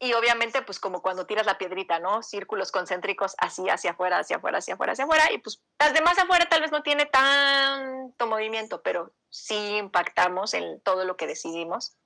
y 0.03 0.13
obviamente, 0.13 0.63
pues 0.63 0.79
como 0.79 1.03
cuando 1.03 1.27
tiras 1.27 1.45
la 1.45 1.59
piedrita, 1.59 1.99
¿no? 1.99 2.23
Círculos 2.23 2.71
concéntricos 2.71 3.35
así 3.37 3.69
hacia 3.69 3.91
afuera, 3.91 4.17
hacia 4.17 4.37
afuera, 4.37 4.57
hacia 4.57 4.73
afuera, 4.73 4.93
hacia 4.93 5.05
afuera. 5.05 5.31
Y 5.31 5.37
pues 5.37 5.61
las 5.77 5.93
demás 5.93 6.17
afuera 6.17 6.49
tal 6.49 6.61
vez 6.61 6.71
no 6.71 6.81
tiene 6.81 7.05
tanto 7.05 8.25
movimiento, 8.25 8.81
pero 8.81 9.13
sí 9.29 9.77
impactamos 9.77 10.55
en 10.55 10.81
todo 10.81 11.05
lo 11.05 11.17
que 11.17 11.27
decidimos, 11.27 11.97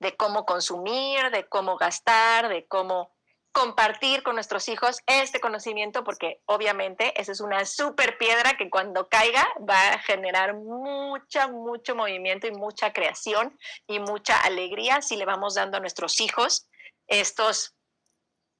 de 0.00 0.16
cómo 0.16 0.44
consumir, 0.44 1.30
de 1.30 1.48
cómo 1.48 1.76
gastar, 1.76 2.48
de 2.48 2.66
cómo 2.66 3.14
compartir 3.52 4.24
con 4.24 4.34
nuestros 4.34 4.68
hijos 4.68 4.98
este 5.06 5.38
conocimiento, 5.38 6.02
porque 6.02 6.42
obviamente 6.46 7.18
esa 7.18 7.30
es 7.30 7.40
una 7.40 7.64
super 7.64 8.18
piedra 8.18 8.56
que 8.58 8.68
cuando 8.68 9.08
caiga 9.08 9.46
va 9.58 9.92
a 9.92 9.98
generar 10.00 10.54
mucha, 10.54 11.46
mucho 11.46 11.94
movimiento 11.94 12.48
y 12.48 12.50
mucha 12.50 12.92
creación 12.92 13.56
y 13.86 14.00
mucha 14.00 14.36
alegría 14.36 15.00
si 15.00 15.14
le 15.14 15.24
vamos 15.24 15.54
dando 15.54 15.76
a 15.76 15.80
nuestros 15.80 16.20
hijos 16.20 16.68
estos 17.06 17.74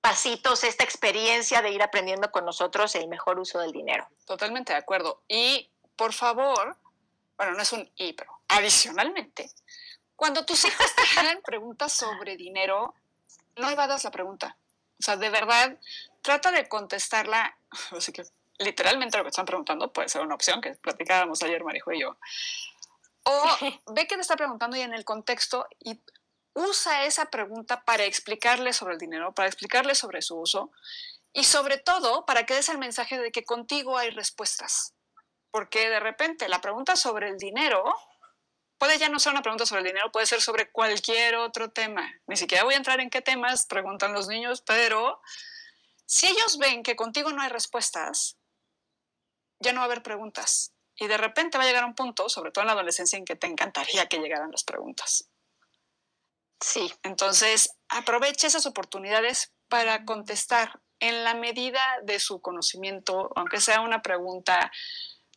pasitos, 0.01 0.63
esta 0.63 0.85
experiencia 0.85 1.63
de 1.63 1.71
ir 1.71 1.83
aprendiendo 1.83 2.31
con 2.31 2.45
nosotros 2.45 2.95
el 2.95 3.09
mejor 3.09 3.41
uso 3.41 3.59
del 3.59 3.73
dinero. 3.73 4.09
Totalmente 4.25 4.73
de 4.73 4.79
acuerdo. 4.79 5.23
Y 5.27 5.71
por 5.97 6.13
favor, 6.13 6.77
bueno, 7.37 7.55
no 7.55 7.63
es 7.63 7.73
un 7.73 7.91
y, 7.97 8.13
pero 8.13 8.31
adicionalmente, 8.49 9.51
cuando 10.15 10.45
tus 10.47 10.65
hijos 10.65 10.87
te 10.95 11.21
hagan 11.21 11.41
preguntas 11.45 11.93
sobre 11.93 12.37
dinero, 12.37 12.95
no 13.57 13.69
evadas 13.69 14.05
la 14.05 14.11
pregunta. 14.11 14.57
O 14.99 15.03
sea, 15.03 15.17
de 15.17 15.29
verdad, 15.29 15.79
trata 16.23 16.51
de 16.51 16.69
contestarla. 16.69 17.59
Así 17.97 18.13
que 18.13 18.25
literalmente 18.59 19.19
lo 19.19 19.25
que 19.25 19.31
están 19.31 19.45
preguntando 19.45 19.93
puede 19.93 20.09
ser 20.09 20.23
una 20.23 20.35
opción 20.35 20.61
que 20.61 20.73
platicábamos 20.75 21.43
ayer, 21.43 21.63
Marijo 21.65 21.93
y 21.93 22.01
yo. 22.01 22.17
O 23.25 23.45
ve 23.93 24.07
que 24.07 24.15
te 24.15 24.21
está 24.21 24.37
preguntando 24.37 24.77
y 24.77 24.81
en 24.81 24.95
el 24.95 25.05
contexto 25.05 25.67
y 25.81 26.01
usa 26.57 27.05
esa 27.05 27.27
pregunta 27.27 27.85
para 27.85 28.05
explicarle 28.05 28.73
sobre 28.73 28.95
el 28.95 28.99
dinero, 28.99 29.35
para 29.35 29.47
explicarle 29.47 29.95
sobre 29.95 30.23
su 30.23 30.41
uso 30.41 30.73
y 31.33 31.45
sobre 31.45 31.77
todo 31.77 32.25
para 32.25 32.47
que 32.47 32.55
des 32.55 32.71
el 32.71 32.79
mensaje 32.79 33.19
de 33.19 33.31
que 33.31 33.45
contigo 33.45 33.99
hay 33.99 34.11
respuestas. 34.11 34.95
Porque 35.51 35.91
de 35.91 36.01
repente 36.01 36.49
la 36.49 36.63
pregunta 36.63 36.97
sobre 36.97 37.29
el 37.29 37.37
dinero 37.37 37.85
puede 38.79 38.99
ya 38.99 39.11
no 39.11 39.19
ser 39.19 39.33
una 39.33 39.43
pregunta 39.43 39.67
sobre 39.67 39.83
el 39.83 39.89
dinero, 39.89 40.11
puede 40.11 40.25
ser 40.25 40.41
sobre 40.41 40.71
cualquier 40.71 41.37
otro 41.37 41.71
tema. 41.71 42.11
Ni 42.27 42.37
siquiera 42.37 42.65
voy 42.65 42.73
a 42.73 42.79
entrar 42.79 43.01
en 43.01 43.11
qué 43.11 43.21
temas 43.21 43.67
preguntan 43.67 44.15
los 44.15 44.27
niños, 44.27 44.63
pero 44.63 45.21
si 46.07 46.27
ellos 46.27 46.57
ven 46.57 46.83
que 46.83 46.97
contigo 46.97 47.33
no 47.33 47.43
hay 47.43 47.51
respuestas, 47.51 48.39
ya 49.61 49.73
no 49.73 49.81
va 49.81 49.85
a 49.85 49.87
haber 49.87 50.03
preguntas. 50.03 50.73
Y 50.95 51.07
de 51.07 51.19
repente 51.19 51.59
va 51.59 51.65
a 51.65 51.67
llegar 51.67 51.85
un 51.85 51.95
punto, 51.95 52.31
sobre 52.31 52.51
todo 52.51 52.63
en 52.63 52.69
la 52.69 52.73
adolescencia, 52.73 53.19
en 53.19 53.27
que 53.27 53.37
te 53.37 53.47
encantaría 53.47 54.07
que 54.07 54.19
llegaran 54.19 54.51
las 54.51 54.65
preguntas. 54.65 55.29
Sí, 56.61 56.93
entonces 57.03 57.77
aproveche 57.89 58.47
esas 58.47 58.67
oportunidades 58.67 59.53
para 59.69 60.05
contestar 60.05 60.81
en 61.01 61.25
la 61.25 61.35
medida 61.35 61.81
de 62.03 62.19
su 62.19 62.41
conocimiento, 62.41 63.31
aunque 63.37 63.61
sea 63.61 63.81
una 63.81 64.03
pregunta 64.03 64.71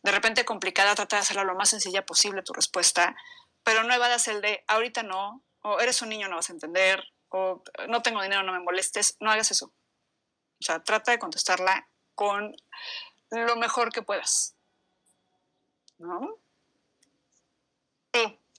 de 0.02 0.12
repente 0.12 0.44
complicada, 0.44 0.94
trata 0.94 1.16
de 1.16 1.22
hacerla 1.22 1.44
lo 1.44 1.54
más 1.54 1.68
sencilla 1.68 2.06
posible 2.06 2.42
tu 2.42 2.54
respuesta, 2.54 3.14
pero 3.62 3.84
no 3.84 3.92
evadas 3.92 4.28
el 4.28 4.40
de 4.40 4.64
ahorita 4.66 5.02
no, 5.02 5.44
o 5.62 5.80
eres 5.80 6.00
un 6.00 6.08
niño, 6.08 6.28
no 6.28 6.36
vas 6.36 6.48
a 6.48 6.54
entender, 6.54 7.04
o 7.28 7.62
no 7.88 8.02
tengo 8.02 8.22
dinero, 8.22 8.42
no 8.42 8.52
me 8.52 8.60
molestes, 8.60 9.16
no 9.20 9.30
hagas 9.30 9.50
eso. 9.50 9.66
O 9.66 10.62
sea, 10.62 10.82
trata 10.82 11.12
de 11.12 11.18
contestarla 11.18 11.88
con 12.14 12.56
lo 13.30 13.56
mejor 13.56 13.92
que 13.92 14.02
puedas. 14.02 14.56
¿No? 15.98 16.38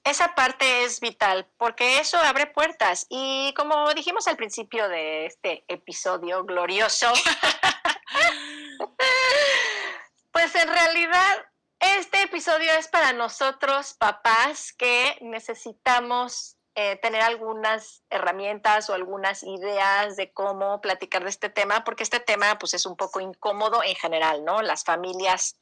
Esa 0.03 0.33
parte 0.33 0.83
es 0.83 0.99
vital 0.99 1.47
porque 1.57 1.99
eso 1.99 2.17
abre 2.17 2.47
puertas. 2.47 3.05
Y 3.09 3.53
como 3.55 3.93
dijimos 3.93 4.27
al 4.27 4.37
principio 4.37 4.89
de 4.89 5.27
este 5.27 5.63
episodio 5.67 6.43
glorioso, 6.43 7.13
pues 10.31 10.55
en 10.55 10.69
realidad 10.69 11.45
este 11.79 12.23
episodio 12.23 12.71
es 12.73 12.87
para 12.87 13.13
nosotros 13.13 13.93
papás 13.93 14.73
que 14.73 15.17
necesitamos 15.21 16.57
eh, 16.75 16.95
tener 17.01 17.21
algunas 17.21 18.03
herramientas 18.09 18.89
o 18.89 18.93
algunas 18.93 19.43
ideas 19.43 20.15
de 20.15 20.31
cómo 20.31 20.79
platicar 20.79 21.23
de 21.23 21.29
este 21.29 21.49
tema, 21.49 21.83
porque 21.83 22.03
este 22.03 22.21
tema 22.21 22.57
pues 22.57 22.73
es 22.73 22.85
un 22.85 22.95
poco 22.95 23.19
incómodo 23.19 23.83
en 23.83 23.95
general, 23.95 24.45
¿no? 24.45 24.61
Las 24.61 24.85
familias 24.85 25.57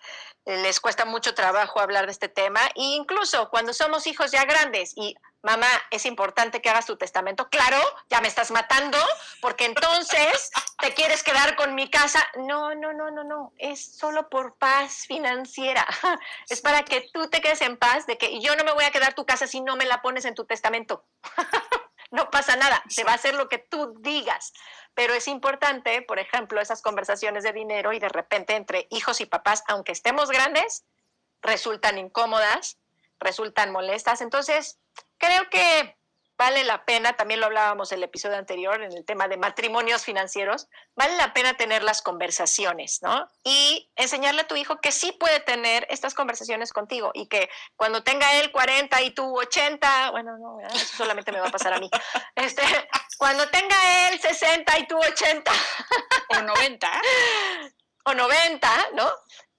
eh, 0.45 0.61
les 0.61 0.79
cuesta 0.79 1.05
mucho 1.05 1.33
trabajo 1.33 1.79
hablar 1.79 2.05
de 2.05 2.11
este 2.11 2.29
tema 2.29 2.61
e 2.75 2.83
incluso 2.95 3.49
cuando 3.49 3.73
somos 3.73 4.05
hijos 4.05 4.31
ya 4.31 4.45
grandes 4.45 4.93
y 4.95 5.15
mamá, 5.41 5.67
es 5.91 6.05
importante 6.05 6.61
que 6.61 6.69
hagas 6.69 6.85
tu 6.85 6.97
testamento. 6.97 7.49
Claro, 7.49 7.77
ya 8.09 8.21
me 8.21 8.27
estás 8.27 8.51
matando, 8.51 8.97
porque 9.41 9.65
entonces 9.65 10.51
te 10.79 10.93
quieres 10.93 11.23
quedar 11.23 11.55
con 11.55 11.75
mi 11.75 11.89
casa. 11.89 12.25
No, 12.35 12.75
no, 12.75 12.93
no, 12.93 13.11
no, 13.11 13.23
no. 13.23 13.53
Es 13.57 13.97
solo 13.97 14.29
por 14.29 14.57
paz 14.57 15.05
financiera. 15.07 15.85
Es 16.49 16.61
para 16.61 16.83
que 16.83 17.09
tú 17.13 17.29
te 17.29 17.41
quedes 17.41 17.61
en 17.61 17.77
paz 17.77 18.05
de 18.07 18.17
que 18.17 18.39
yo 18.41 18.55
no 18.55 18.63
me 18.63 18.73
voy 18.73 18.83
a 18.83 18.91
quedar 18.91 19.13
tu 19.13 19.25
casa 19.25 19.47
si 19.47 19.61
no 19.61 19.75
me 19.75 19.85
la 19.85 20.01
pones 20.01 20.25
en 20.25 20.35
tu 20.35 20.45
testamento. 20.45 21.05
No 22.11 22.31
pasa 22.31 22.55
nada, 22.55 22.81
se 22.89 23.03
va 23.03 23.11
a 23.11 23.15
hacer 23.15 23.35
lo 23.35 23.49
que 23.49 23.59
tú 23.59 23.93
digas. 23.99 24.53
Pero 24.95 25.13
es 25.13 25.27
importante, 25.27 26.01
por 26.01 26.17
ejemplo, 26.17 26.59
esas 26.59 26.81
conversaciones 26.81 27.43
de 27.43 27.53
dinero 27.53 27.93
y 27.93 27.99
de 27.99 28.09
repente 28.09 28.55
entre 28.55 28.87
hijos 28.89 29.21
y 29.21 29.27
papás, 29.27 29.63
aunque 29.67 29.91
estemos 29.91 30.29
grandes, 30.29 30.85
resultan 31.41 31.97
incómodas, 31.97 32.79
resultan 33.19 33.71
molestas. 33.71 34.21
Entonces, 34.21 34.79
creo 35.17 35.49
que 35.49 35.99
vale 36.39 36.63
la 36.63 36.85
pena, 36.85 37.17
también 37.17 37.41
lo 37.41 37.47
hablábamos 37.47 37.91
en 37.91 37.97
el 37.97 38.05
episodio 38.05 38.37
anterior, 38.37 38.81
en 38.81 38.93
el 38.93 39.03
tema 39.03 39.27
de 39.27 39.35
matrimonios 39.35 40.05
financieros, 40.05 40.69
vale 40.95 41.17
la 41.17 41.33
pena 41.33 41.57
tener 41.57 41.83
las 41.83 42.01
conversaciones, 42.01 42.99
¿no? 43.01 43.29
Y 43.43 43.91
enseñarle 43.97 44.41
a 44.41 44.47
tu 44.47 44.55
hijo 44.55 44.79
que 44.79 44.93
sí 44.93 45.11
puede 45.11 45.41
tener 45.41 45.85
estas 45.89 46.13
conversaciones 46.13 46.71
contigo 46.71 47.11
y 47.13 47.27
que 47.27 47.49
cuando 47.75 48.03
tenga 48.03 48.39
él 48.39 48.53
40 48.53 49.01
y 49.01 49.11
tú 49.11 49.37
80, 49.37 50.11
bueno, 50.11 50.37
no, 50.37 50.61
eso 50.73 50.95
solamente 50.95 51.33
me 51.33 51.41
va 51.41 51.49
a 51.49 51.51
pasar 51.51 51.73
a 51.73 51.79
mí, 51.79 51.89
este, 52.35 52.63
cuando 53.17 53.49
tenga 53.49 53.75
él 54.09 54.21
60 54.21 54.79
y 54.79 54.87
tú 54.87 54.97
80. 54.97 55.51
O 56.37 56.41
90. 56.41 56.91
o 58.05 58.13
90, 58.13 58.87
¿no? 58.93 59.11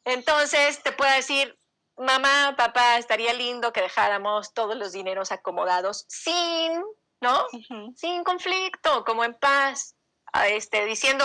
Entonces 0.07 0.83
te 0.83 0.93
pueda 0.93 1.13
decir, 1.13 1.60
mamá, 2.01 2.55
papá, 2.57 2.99
estaría 2.99 3.33
lindo 3.33 3.73
que 3.73 3.83
dejáramos 3.83 4.55
todos 4.55 4.77
los 4.77 4.93
dineros 4.93 5.33
acomodados 5.33 6.07
sin, 6.09 6.83
¿no? 7.21 7.47
Sin 7.97 8.25
conflicto, 8.25 9.05
como 9.05 9.25
en 9.25 9.35
paz, 9.35 9.97
este, 10.49 10.85
diciendo, 10.87 11.25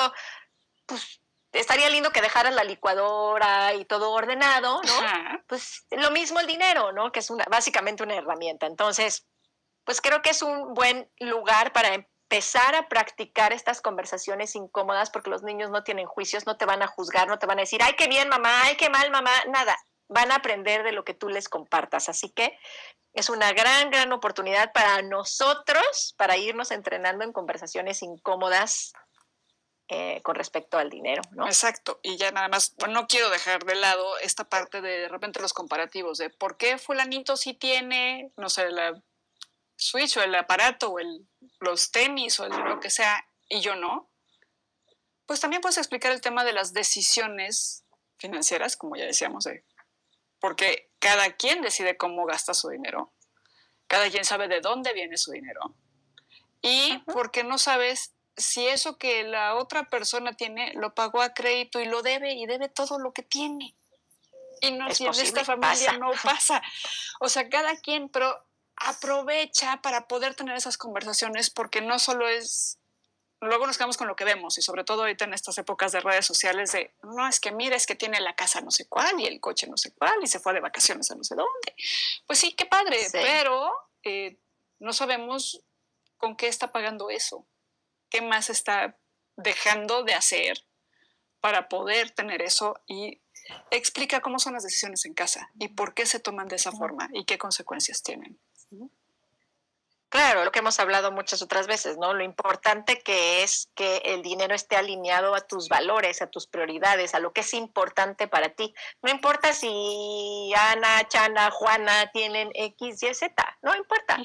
pues 0.86 1.22
estaría 1.52 1.90
lindo 1.90 2.12
que 2.12 2.22
dejaras 2.22 2.54
la 2.54 2.64
licuadora 2.64 3.74
y 3.74 3.86
todo 3.86 4.12
ordenado, 4.12 4.82
¿no? 4.84 5.42
Pues 5.48 5.86
lo 5.92 6.12
mismo 6.12 6.40
el 6.40 6.48
dinero, 6.48 6.92
¿no? 6.92 7.12
Que 7.12 7.20
es 7.20 7.30
una, 7.30 7.46
básicamente 7.50 8.04
una 8.04 8.16
herramienta. 8.16 8.66
Entonces, 8.66 9.26
pues 9.86 10.02
creo 10.02 10.22
que 10.22 10.32
es 10.32 10.42
un 10.42 10.74
buen 10.74 11.10
lugar 11.20 11.72
para 11.72 11.94
empezar 11.94 12.76
a 12.76 12.90
practicar 12.90 13.54
estas 13.54 13.82
conversaciones 13.82 14.56
incómodas 14.56 15.10
porque 15.12 15.30
los 15.30 15.44
niños 15.44 15.70
no 15.70 15.84
tienen 15.84 16.08
juicios, 16.08 16.46
no 16.46 16.58
te 16.58 16.66
van 16.66 16.82
a 16.82 16.88
juzgar, 16.88 17.28
no 17.28 17.40
te 17.40 17.46
van 17.46 17.60
a 17.60 17.62
decir, 17.62 17.82
ay, 17.84 17.94
qué 17.96 18.08
bien 18.08 18.28
mamá, 18.28 18.64
ay, 18.64 18.76
qué 18.76 18.90
mal 18.90 19.10
mamá, 19.12 19.32
nada 19.48 19.78
van 20.08 20.32
a 20.32 20.36
aprender 20.36 20.84
de 20.84 20.92
lo 20.92 21.04
que 21.04 21.14
tú 21.14 21.30
les 21.30 21.50
compartas. 21.50 22.10
Así 22.10 22.30
que 22.30 22.58
es 23.14 23.30
una 23.30 23.54
gran, 23.54 23.90
gran 23.90 24.12
oportunidad 24.12 24.74
para 24.74 25.02
nosotros 25.02 26.14
para 26.18 26.38
irnos 26.38 26.72
entrenando 26.72 27.24
en 27.24 27.32
conversaciones 27.32 28.04
incómodas 28.04 28.94
eh, 29.88 30.22
con 30.24 30.36
respecto 30.36 30.78
al 30.78 30.90
dinero, 30.90 31.22
¿no? 31.32 31.46
Exacto. 31.46 32.00
Y 32.02 32.18
ya 32.18 32.32
nada 32.32 32.48
más, 32.48 32.76
bueno, 32.78 33.02
no 33.02 33.08
quiero 33.08 33.30
dejar 33.30 33.64
de 33.66 33.76
lado 33.76 34.18
esta 34.18 34.50
parte 34.50 34.82
de 34.82 34.98
de 35.02 35.10
repente 35.10 35.40
los 35.40 35.54
comparativos 35.54 36.18
de 36.18 36.30
por 36.30 36.58
qué 36.58 36.78
fulanito 36.78 37.38
sí 37.38 37.54
tiene, 37.54 38.34
no 38.36 38.50
sé, 38.50 38.70
la 38.72 39.00
Switch 39.78 40.18
o 40.18 40.24
el 40.24 40.34
aparato 40.36 40.90
o 40.90 41.00
el, 41.00 41.28
los 41.60 41.92
tenis 41.92 42.40
o 42.40 42.48
lo 42.48 42.80
que 42.80 42.90
sea 42.90 43.28
y 43.48 43.62
yo 43.62 43.76
no. 43.76 44.10
Pues 45.26 45.40
también 45.40 45.62
puedes 45.62 45.78
explicar 45.78 46.12
el 46.12 46.22
tema 46.22 46.44
de 46.44 46.54
las 46.54 46.74
decisiones 46.74 47.86
financieras, 48.18 48.78
como 48.78 48.96
ya 48.96 49.06
decíamos, 49.06 49.44
de 49.44 49.64
porque 50.46 50.92
cada 51.00 51.32
quien 51.32 51.64
decide 51.64 51.98
cómo 51.98 52.24
gasta 52.28 52.54
su 52.54 52.70
dinero, 52.70 53.12
cada 53.88 54.12
quien 54.12 54.24
sabe 54.26 54.48
de 54.48 54.62
dónde 54.62 54.94
viene 54.94 55.18
su 55.18 55.32
dinero 55.32 55.74
y 56.62 57.00
porque 57.12 57.44
no 57.44 57.58
sabes 57.58 58.14
si 58.38 58.68
eso 58.68 59.00
que 59.00 59.24
la 59.24 59.56
otra 59.56 59.90
persona 59.90 60.34
tiene 60.34 60.72
lo 60.76 60.94
pagó 60.94 61.24
a 61.24 61.34
crédito 61.34 61.80
y 61.80 61.86
lo 61.86 62.04
debe 62.04 62.34
y 62.34 62.46
debe 62.46 62.70
todo 62.70 63.00
lo 63.00 63.12
que 63.12 63.24
tiene. 63.24 63.76
Y 64.62 64.70
no, 64.70 64.94
si 64.94 65.08
en 65.08 65.14
esta 65.14 65.44
familia 65.44 65.94
no 65.94 66.12
pasa. 66.24 66.62
O 67.20 67.28
sea, 67.28 67.50
cada 67.50 67.76
quien, 67.78 68.08
pero 68.08 68.46
aprovecha 68.76 69.82
para 69.82 70.08
poder 70.08 70.36
tener 70.36 70.56
esas 70.56 70.78
conversaciones 70.78 71.50
porque 71.50 71.82
no 71.82 71.98
solo 71.98 72.30
es 72.30 72.78
luego 73.46 73.68
nos 73.68 73.78
quedamos 73.78 73.98
con 73.98 74.08
lo 74.08 74.16
que 74.16 74.26
vemos 74.26 74.58
y 74.58 74.62
sobre 74.62 74.84
todo 74.84 75.02
ahorita 75.02 75.26
en 75.26 75.34
estas 75.34 75.58
épocas 75.58 75.92
de 75.92 76.00
redes 76.00 76.26
sociales 76.26 76.72
de, 76.72 76.94
no, 77.04 77.28
es 77.28 77.40
que 77.40 77.52
mira, 77.52 77.76
es 77.76 77.88
que 77.88 77.96
tiene 77.96 78.20
la 78.22 78.36
casa 78.36 78.62
no 78.62 78.72
sé 78.72 78.88
cuál 78.88 79.20
y 79.20 79.26
el 79.26 79.40
coche 79.40 79.68
no 79.68 79.78
sé 79.78 79.94
cuál 79.94 80.24
y 80.24 80.28
se 80.28 80.40
fue 80.40 80.54
de 80.54 80.60
vacaciones 80.60 81.10
a 81.12 81.16
no 81.16 81.24
sé 81.24 81.36
dónde. 81.36 81.76
Pues 82.26 82.40
sí, 82.40 82.54
qué 82.54 82.66
padre, 82.66 82.98
pero 83.12 83.72
eh, 84.04 84.40
no 84.80 84.94
sabemos 84.94 85.64
con 86.18 86.36
qué 86.36 86.48
está 86.48 86.72
pagando 86.72 87.10
eso, 87.10 87.48
qué 88.10 88.22
más 88.22 88.50
está 88.50 88.98
dejando 89.38 90.04
de 90.04 90.14
hacer 90.14 90.66
para 91.40 91.68
poder 91.68 92.12
tener 92.12 92.42
eso 92.42 92.82
y 92.88 93.22
explica 93.72 94.22
cómo 94.22 94.40
son 94.40 94.54
las 94.54 94.64
decisiones 94.64 95.06
en 95.06 95.14
casa 95.14 95.52
y 95.60 95.68
por 95.70 95.94
qué 95.94 96.06
se 96.06 96.20
toman 96.20 96.48
de 96.48 96.56
esa 96.56 96.72
forma 96.72 97.10
y 97.14 97.26
qué 97.26 97.38
consecuencias 97.38 98.02
tienen. 98.02 98.40
Claro, 100.10 100.46
lo 100.46 100.52
que 100.52 100.60
hemos 100.60 100.80
hablado 100.80 101.12
muchas 101.12 101.42
otras 101.42 101.68
veces, 101.68 101.98
¿no? 101.98 102.14
Lo 102.14 102.24
importante 102.24 103.00
que 103.00 103.44
es 103.44 103.70
que 103.76 103.98
el 104.06 104.22
dinero 104.22 104.56
esté 104.56 104.78
alineado 104.78 105.36
a 105.36 105.42
tus 105.42 105.68
valores, 105.68 106.22
a 106.22 106.28
tus 106.28 106.48
prioridades, 106.48 107.16
a 107.16 107.20
lo 107.20 107.34
que 107.34 107.42
es 107.42 107.54
importante 107.54 108.28
para 108.28 108.50
ti. 108.50 108.74
No 109.02 109.12
importa 109.12 109.54
si 109.54 110.54
Ana, 110.56 111.08
Chana, 111.08 111.52
Juana 111.52 112.12
tienen 112.14 112.52
X, 112.54 113.04
Y, 113.04 113.14
Z, 113.14 113.58
no 113.62 113.76
importa. 113.76 114.20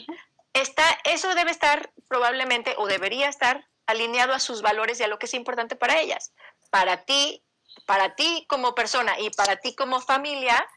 Está, 0.53 0.85
eso 1.05 1.35
debe 1.35 1.51
estar 1.51 1.91
probablemente 2.09 2.75
o 2.77 2.87
debería 2.87 3.29
estar 3.29 3.67
alineado 3.87 4.33
a 4.35 4.39
sus 4.39 4.63
valores 4.63 5.01
y 5.01 5.05
a 5.05 5.09
lo 5.09 5.19
que 5.19 5.27
es 5.27 5.35
importante 5.35 5.77
para 5.77 5.99
ellas. 5.99 6.33
Para 6.71 7.05
ti, 7.05 7.43
para 7.87 8.15
ti 8.15 8.47
como 8.49 8.75
persona 8.75 9.19
y 9.19 9.31
para 9.31 9.57
ti 9.57 9.75
como 9.75 10.01
familia, 10.01 10.69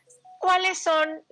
cuáles 0.43 0.77
son 0.77 1.25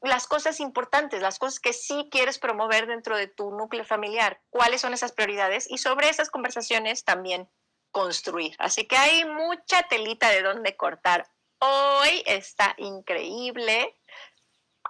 las 0.00 0.26
cosas 0.26 0.58
importantes, 0.58 1.22
las 1.22 1.38
cosas 1.38 1.60
que 1.60 1.72
sí 1.72 2.08
quieres 2.10 2.40
promover 2.40 2.88
dentro 2.88 3.16
de 3.16 3.28
tu 3.28 3.52
núcleo 3.52 3.84
familiar, 3.84 4.40
cuáles 4.50 4.80
son 4.80 4.92
esas 4.92 5.12
prioridades 5.12 5.70
y 5.70 5.78
sobre 5.78 6.08
esas 6.08 6.30
conversaciones 6.30 7.04
también 7.04 7.48
construir. 7.92 8.56
Así 8.58 8.88
que 8.88 8.96
hay 8.96 9.24
mucha 9.24 9.84
telita 9.84 10.30
de 10.30 10.42
dónde 10.42 10.76
cortar. 10.76 11.30
Hoy 11.60 12.24
está 12.26 12.74
increíble. 12.78 13.96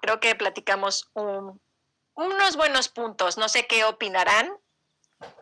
Creo 0.01 0.21
que 0.21 0.35
platicamos 0.35 1.11
unos 1.13 2.57
buenos 2.57 2.89
puntos. 2.89 3.37
No 3.37 3.51
sé 3.51 3.67
qué 3.67 3.85
opinarán 3.85 4.57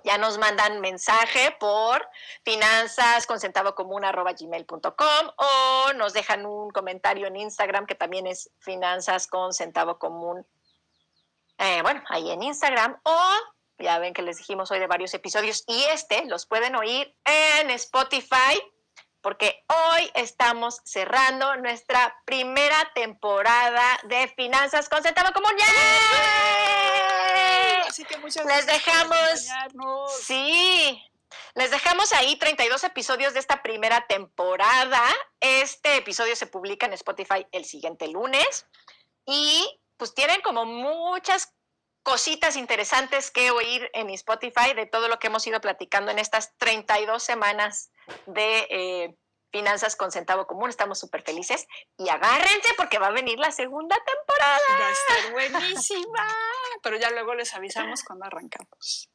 ya 0.05 0.19
nos 0.19 0.39
mandan 0.39 0.81
mensaje 0.81 1.57
por 1.61 2.09
finanzas 2.45 3.27
o 5.37 5.93
nos 5.95 6.13
dejan 6.13 6.47
un 6.47 6.71
comentario 6.71 7.27
en 7.27 7.37
Instagram 7.37 7.87
que 7.87 7.95
también 7.95 8.27
es 8.27 8.51
finanzas. 8.59 9.29
Eh, 11.59 11.83
bueno, 11.83 12.03
ahí 12.09 12.31
en 12.31 12.43
Instagram 12.43 13.01
o 13.03 13.21
ya 13.79 13.99
ven 13.99 14.15
que 14.15 14.23
les 14.23 14.39
dijimos 14.39 14.71
hoy 14.71 14.79
de 14.81 14.87
varios 14.87 15.15
episodios 15.15 15.65
y 15.67 15.85
este 15.85 16.25
los 16.27 16.47
pueden 16.47 16.75
oír 16.75 17.15
en 17.25 17.71
Spotify 17.71 18.61
porque 19.21 19.65
hoy 19.69 20.11
estamos 20.15 20.81
cerrando 20.85 21.57
nuestra 21.57 22.17
primera 22.25 22.91
temporada 22.95 23.99
de 24.05 24.29
Finanzas 24.29 24.89
con 24.89 25.03
Centavo 25.03 25.33
Común. 25.33 25.53
Así 27.89 28.05
que 28.05 28.19
muchas 28.19 28.45
Les 28.45 28.67
dejamos. 28.67 29.49
Sí. 30.21 31.03
Les 31.55 31.71
dejamos 31.71 32.13
ahí 32.13 32.37
32 32.37 32.85
episodios 32.85 33.35
de 33.35 33.41
esta 33.41 33.63
primera 33.63 34.07
temporada. 34.07 35.03
Este 35.41 35.97
episodio 35.97 36.37
se 36.37 36.47
publica 36.47 36.87
en 36.87 36.93
Spotify 36.93 37.47
el 37.53 37.65
siguiente 37.65 38.09
lunes. 38.09 38.67
Y 39.27 39.81
pues 39.97 40.15
tienen 40.15 40.41
como 40.43 40.65
muchas 40.65 41.55
cositas 42.03 42.57
interesantes 42.57 43.31
que 43.31 43.51
oír 43.51 43.91
en 43.93 44.09
Spotify 44.11 44.73
de 44.75 44.87
todo 44.87 45.09
lo 45.09 45.19
que 45.19 45.27
hemos 45.27 45.47
ido 45.47 45.61
platicando 45.61 46.11
en 46.11 46.19
estas 46.19 46.57
32 46.57 47.23
semanas 47.23 47.91
de, 48.27 48.67
eh, 48.71 49.17
Finanzas 49.51 49.97
con 49.97 50.11
Centavo 50.13 50.47
Común. 50.47 50.71
Estamos 50.71 50.99
súper 50.99 51.23
felices 51.23 51.67
y 51.97 52.09
agárrense 52.09 52.75
porque 52.77 52.99
va 52.99 53.09
a 53.09 53.13
venir 53.13 53.39
la 53.39 53.53
segunda 53.53 53.97
temporada. 53.97 54.61
Va 54.81 54.87
a 54.87 54.91
estar 54.91 55.33
buenísima. 55.33 56.29
Pero 56.83 56.97
ya 56.97 57.11
luego 57.11 57.35
les 57.35 57.55
avisamos 57.55 58.03
cuando 58.05 58.27
arrancamos. 58.27 59.11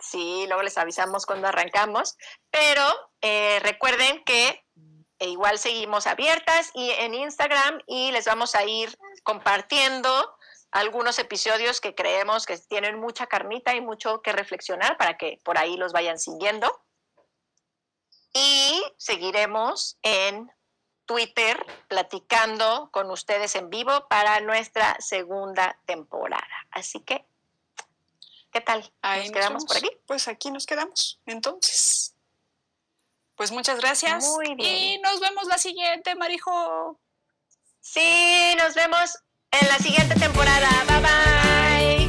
Sí, 0.00 0.44
luego 0.46 0.62
les 0.62 0.78
avisamos 0.78 1.26
cuando 1.26 1.48
arrancamos. 1.48 2.16
Pero 2.50 3.10
eh, 3.20 3.60
recuerden 3.62 4.22
que 4.24 4.64
e 5.18 5.28
igual 5.28 5.58
seguimos 5.58 6.06
abiertas 6.06 6.70
y 6.74 6.90
en 6.90 7.14
Instagram 7.14 7.80
y 7.86 8.10
les 8.12 8.26
vamos 8.26 8.54
a 8.54 8.64
ir 8.64 8.96
compartiendo 9.22 10.36
algunos 10.72 11.18
episodios 11.20 11.80
que 11.80 11.94
creemos 11.94 12.46
que 12.46 12.58
tienen 12.58 12.98
mucha 12.98 13.26
carnita 13.26 13.74
y 13.74 13.80
mucho 13.80 14.22
que 14.22 14.32
reflexionar 14.32 14.96
para 14.96 15.16
que 15.16 15.38
por 15.44 15.56
ahí 15.56 15.76
los 15.76 15.92
vayan 15.92 16.18
siguiendo. 16.18 16.82
Y 18.34 18.82
seguiremos 18.98 19.96
en 20.02 20.50
Twitter 21.06 21.64
platicando 21.88 22.88
con 22.90 23.10
ustedes 23.10 23.54
en 23.54 23.70
vivo 23.70 24.08
para 24.08 24.40
nuestra 24.40 24.96
segunda 25.00 25.78
temporada. 25.86 26.66
Así 26.70 27.00
que, 27.00 27.24
¿qué 28.52 28.60
tal? 28.60 28.92
¿Nos 29.02 29.30
quedamos 29.30 29.64
por 29.64 29.76
aquí? 29.76 29.90
Pues 30.06 30.28
aquí 30.28 30.50
nos 30.50 30.66
quedamos, 30.66 31.20
entonces. 31.26 32.14
Pues 33.36 33.50
muchas 33.52 33.78
gracias. 33.78 34.24
Muy 34.24 34.54
bien. 34.54 34.74
Y 34.74 34.98
nos 34.98 35.20
vemos 35.20 35.46
la 35.46 35.58
siguiente, 35.58 36.14
Marijo. 36.14 36.98
Sí, 37.80 38.54
nos 38.58 38.74
vemos 38.74 39.18
en 39.50 39.68
la 39.68 39.78
siguiente 39.78 40.14
temporada. 40.14 40.68
Bye 40.88 41.00
bye. 41.00 42.03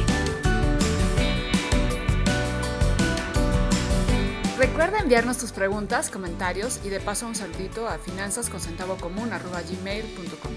Recuerda 4.58 4.98
enviarnos 5.00 5.36
tus 5.36 5.52
preguntas, 5.52 6.08
comentarios 6.08 6.80
y 6.82 6.88
de 6.88 6.98
paso 6.98 7.26
un 7.26 7.34
saludito 7.34 7.86
a 7.86 7.98
finanzasconcentavocomún.com. 7.98 10.52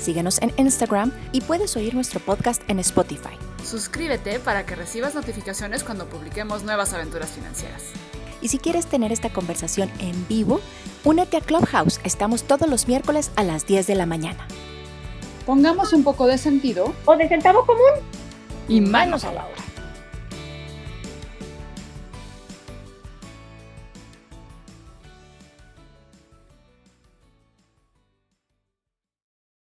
Síguenos 0.00 0.40
en 0.40 0.54
Instagram 0.56 1.12
y 1.32 1.42
puedes 1.42 1.76
oír 1.76 1.94
nuestro 1.94 2.18
podcast 2.20 2.62
en 2.68 2.78
Spotify. 2.78 3.36
Suscríbete 3.62 4.40
para 4.40 4.64
que 4.64 4.74
recibas 4.74 5.14
notificaciones 5.14 5.84
cuando 5.84 6.06
publiquemos 6.06 6.62
nuevas 6.62 6.94
aventuras 6.94 7.30
financieras. 7.30 7.82
Y 8.40 8.48
si 8.48 8.58
quieres 8.58 8.86
tener 8.86 9.12
esta 9.12 9.30
conversación 9.30 9.90
en 9.98 10.26
vivo, 10.28 10.62
únete 11.04 11.36
a 11.36 11.42
Clubhouse. 11.42 12.00
Estamos 12.04 12.44
todos 12.44 12.70
los 12.70 12.88
miércoles 12.88 13.32
a 13.36 13.42
las 13.42 13.66
10 13.66 13.86
de 13.86 13.96
la 13.96 14.06
mañana. 14.06 14.48
Pongamos 15.44 15.92
un 15.92 16.04
poco 16.04 16.26
de 16.26 16.38
sentido 16.38 16.94
o 17.04 17.16
de 17.16 17.28
centavo 17.28 17.66
común 17.66 18.00
y 18.66 18.80
manos 18.80 19.24
a 19.24 19.32
la 19.32 19.44
obra. 19.44 19.71